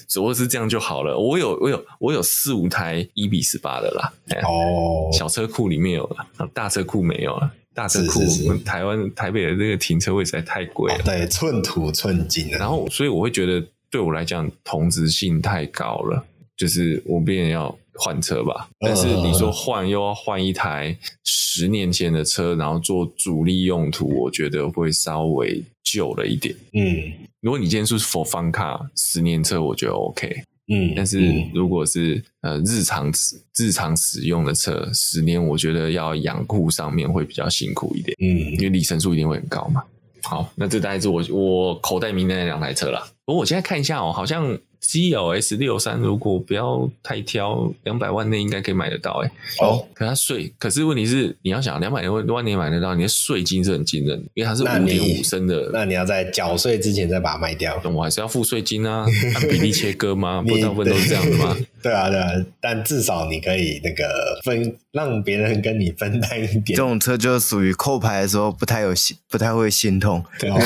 [0.08, 1.16] 只不过是这样就好了。
[1.16, 4.12] 我有我有我有四五台一比十八的啦。
[4.44, 7.52] 哦，小车库里面有了，大车库没有了。
[7.74, 8.22] 大车库，
[8.64, 10.98] 台湾台北的这个停车位实在太贵了。
[10.98, 12.48] 哦，对，寸土寸金。
[12.52, 13.62] 然后，所以我会觉得，
[13.92, 18.70] 对我来讲，同质性太高了，就是我必然要换车吧。
[18.80, 26.56] 但是你说换又要换一台十年前的车，然后做主力用途，我觉得会稍微旧了一点。
[26.72, 27.12] 嗯，
[27.42, 30.44] 如果你今天是 for fun car 十年车，我觉得 OK。
[30.74, 31.20] 嗯，但是
[31.54, 33.12] 如果是呃日常
[33.56, 39.84] 日常使用的车，十年我觉得要养护上面会比较辛苦一点，嗯，因为里程数一定会很高嘛。
[40.24, 43.06] 好，那这大概是我我口袋名单的两台车了。
[43.26, 44.58] 不过我现在看一下哦，好像。
[44.84, 49.66] GLS 六三如果不要太挑，两百万内应该可以买得到哎、欸。
[49.66, 55.84] 哦，可它税，可是问题是你要想两百多万内买得到，你的税金是很惊人，因为它是五点五升的那。
[55.84, 59.06] 那你要在缴税之前再把它卖掉，我还是要付税金啊，
[59.36, 60.42] 按比例切割吗？
[60.48, 61.58] 不大部分都是这样的吗？
[61.84, 62.30] 对啊，对啊，
[62.62, 66.64] 但至少你可以那个分，让别人跟你分担一点。
[66.68, 70.62] 这种车就属于扣牌的时候不太有心，不太会心痛，对因为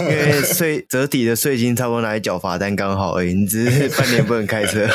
[0.00, 4.84] 因为税折抵的税金差不多拿来缴罚单刚好而已，你只是 半年不能开车。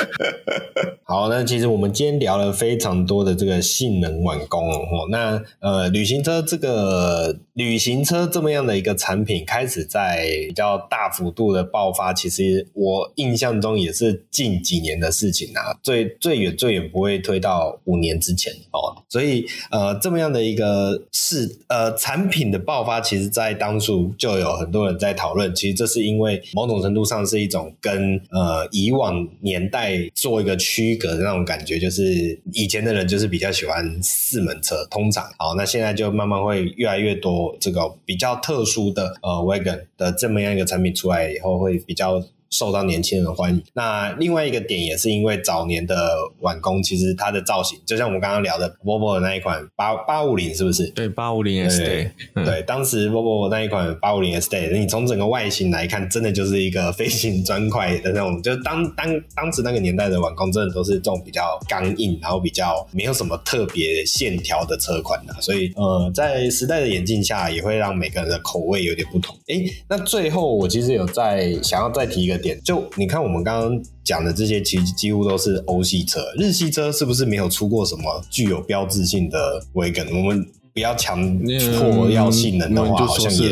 [1.06, 5.08] 好，那其实我们今天聊了非常多的这个性能晚工哦。
[5.10, 15.76] 那呃，旅行车这个旅行车这么样的一个产品开始在比较大幅度的爆发，其实我印象中也是近几年的事情啊。
[15.82, 19.02] 最最远最远不会推到五年之前哦。
[19.10, 25.56] 所以呃，这么样的一个是呃产品的爆发，其实在当初就有很多人在讨论。
[25.56, 30.90] 其实这是因为某种程度上是一种跟呃以往年代做一个区。
[31.00, 42.22] 隔的那种感觉，就是以前的人就是比较喜欢四门车，通常好，那现在就慢慢会越来越多这个比较特殊的呃 wagon 的这么样一个产品出来以后，会比较。
[42.50, 43.64] 受到年轻人的欢迎。
[43.74, 45.96] 那另外一个点也是因为早年的
[46.40, 50.88] 晚工，其实它的造型就像我们刚刚聊的 Volvo 的那一款八八五零，是不是？
[50.88, 52.10] 对，八五零 S Day。
[52.44, 58.42] 对，当时 Volvo 那一款八五零 S Day，你从整个外形来看，真的就是一个飞行砖块的那种。
[58.42, 65.34] 就当当当时那个年代的晚工，真的都是这种比较刚硬，然后比较没有什么特别线条的车款的。
[65.40, 69.38] 所以，呃，在时代的演进下，也会让每个人的口味有点不同。
[69.48, 72.39] 诶，那最后我其实有在想要再提一个。
[72.40, 80.08] 点就你看，我们刚刚讲的这些，其实几乎都是欧系车，日系车是不是没有出过什么具有标志性的 wagon？
[80.18, 81.38] 我们不要强
[81.78, 83.50] 迫要性能的话，好像也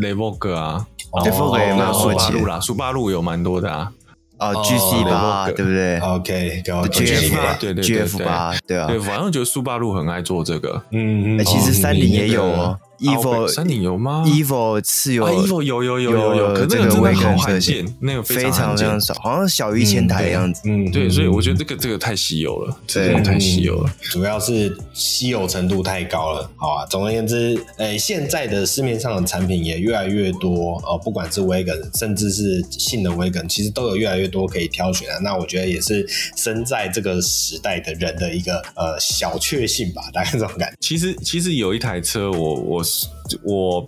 [0.00, 0.86] Levoque 啊
[1.24, 1.30] 也
[1.74, 3.92] 蛮苏巴路啦，苏巴路有蛮多的啊。
[4.38, 8.86] 啊，GC 八对不对？OK，GF 八，对对 GF 八，对啊。
[8.86, 10.82] 对，反正觉得苏巴路很爱做这个。
[10.90, 12.78] 嗯嗯，其实三菱也有哦。
[12.98, 20.62] Evo 三菱有吗？Evo 是有有有有有有，可是那个真的好罕见，那个非常非常少，好像小于一千台的样子。
[20.64, 26.50] 嗯，对，所以我觉得这个这个太稀有了，这个太稀有了，主要是稀有程度太高了。
[26.56, 35.20] 好啊，总而言之，诶，现在的市面上的产品也越来越多，呃，不管是 Wagon，甚至是性能 Wagon，其实都有越来越多可以挑选的。
[35.20, 40.76] 那我觉得也是生在这个时代的人的一个呃小确幸吧，大概这种感觉。
[40.80, 42.76] 其实其实有一台车，我我。
[42.76, 42.85] 我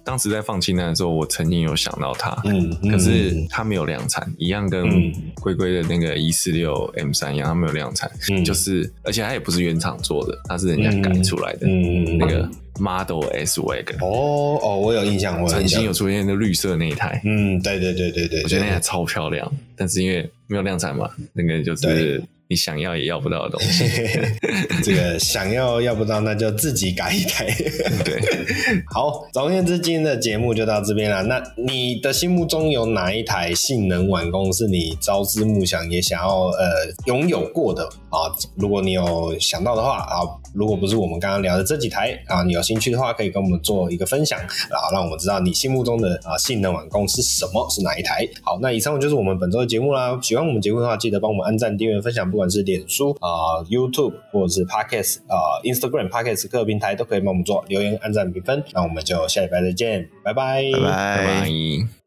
[0.04, 22.22] 当时在放清单的时候，我曾经有想到它，嗯，可是它没有量产，一样跟龟龟的那个一四六 M 三一样，它没有量产，嗯，就是而且它也不是原厂做的，它是人家改出来的，嗯，那个 Model S Wagon，哦哦，我有印象，我曾经有出现的绿色那一台，嗯，对对对对对，我觉得那台超漂亮，但是因为没有量产嘛，那个就是。
[22.50, 23.84] 你想要也要不到的东西，
[24.82, 27.46] 这个想要要不到，那就自己改一台。
[28.02, 28.18] 对，
[28.90, 31.22] 好，总而言之，今天的节目就到这边了。
[31.22, 36.64] 那你的心目中有哪一台性能完工是你朝思暮想也想要呃
[37.04, 38.32] 拥有过的啊？
[38.56, 40.20] 如果你有想到的话啊，
[40.54, 44.38] 如果不是我们刚刚聊的这几台啊，你有兴趣的话，可以跟我们做一个分享，
[44.70, 48.28] 然后让我们知道你心目中的啊性能网工是什么，是哪一台。
[48.42, 50.18] 好，那以上就是我们本周的节目啦。
[50.22, 52.28] 喜欢我们节目的话，记得帮我们按赞、订阅、分享。
[52.30, 58.62] 不管是脸书啊、呃、YouTube 或者是 Podcast 啊、呃、Instagram Podcast 各个平台都可以帮我们做留言、按赞、评分。
[58.72, 61.16] 那我们就下礼拜再见，拜拜，拜拜。
[61.16, 61.97] 拜拜。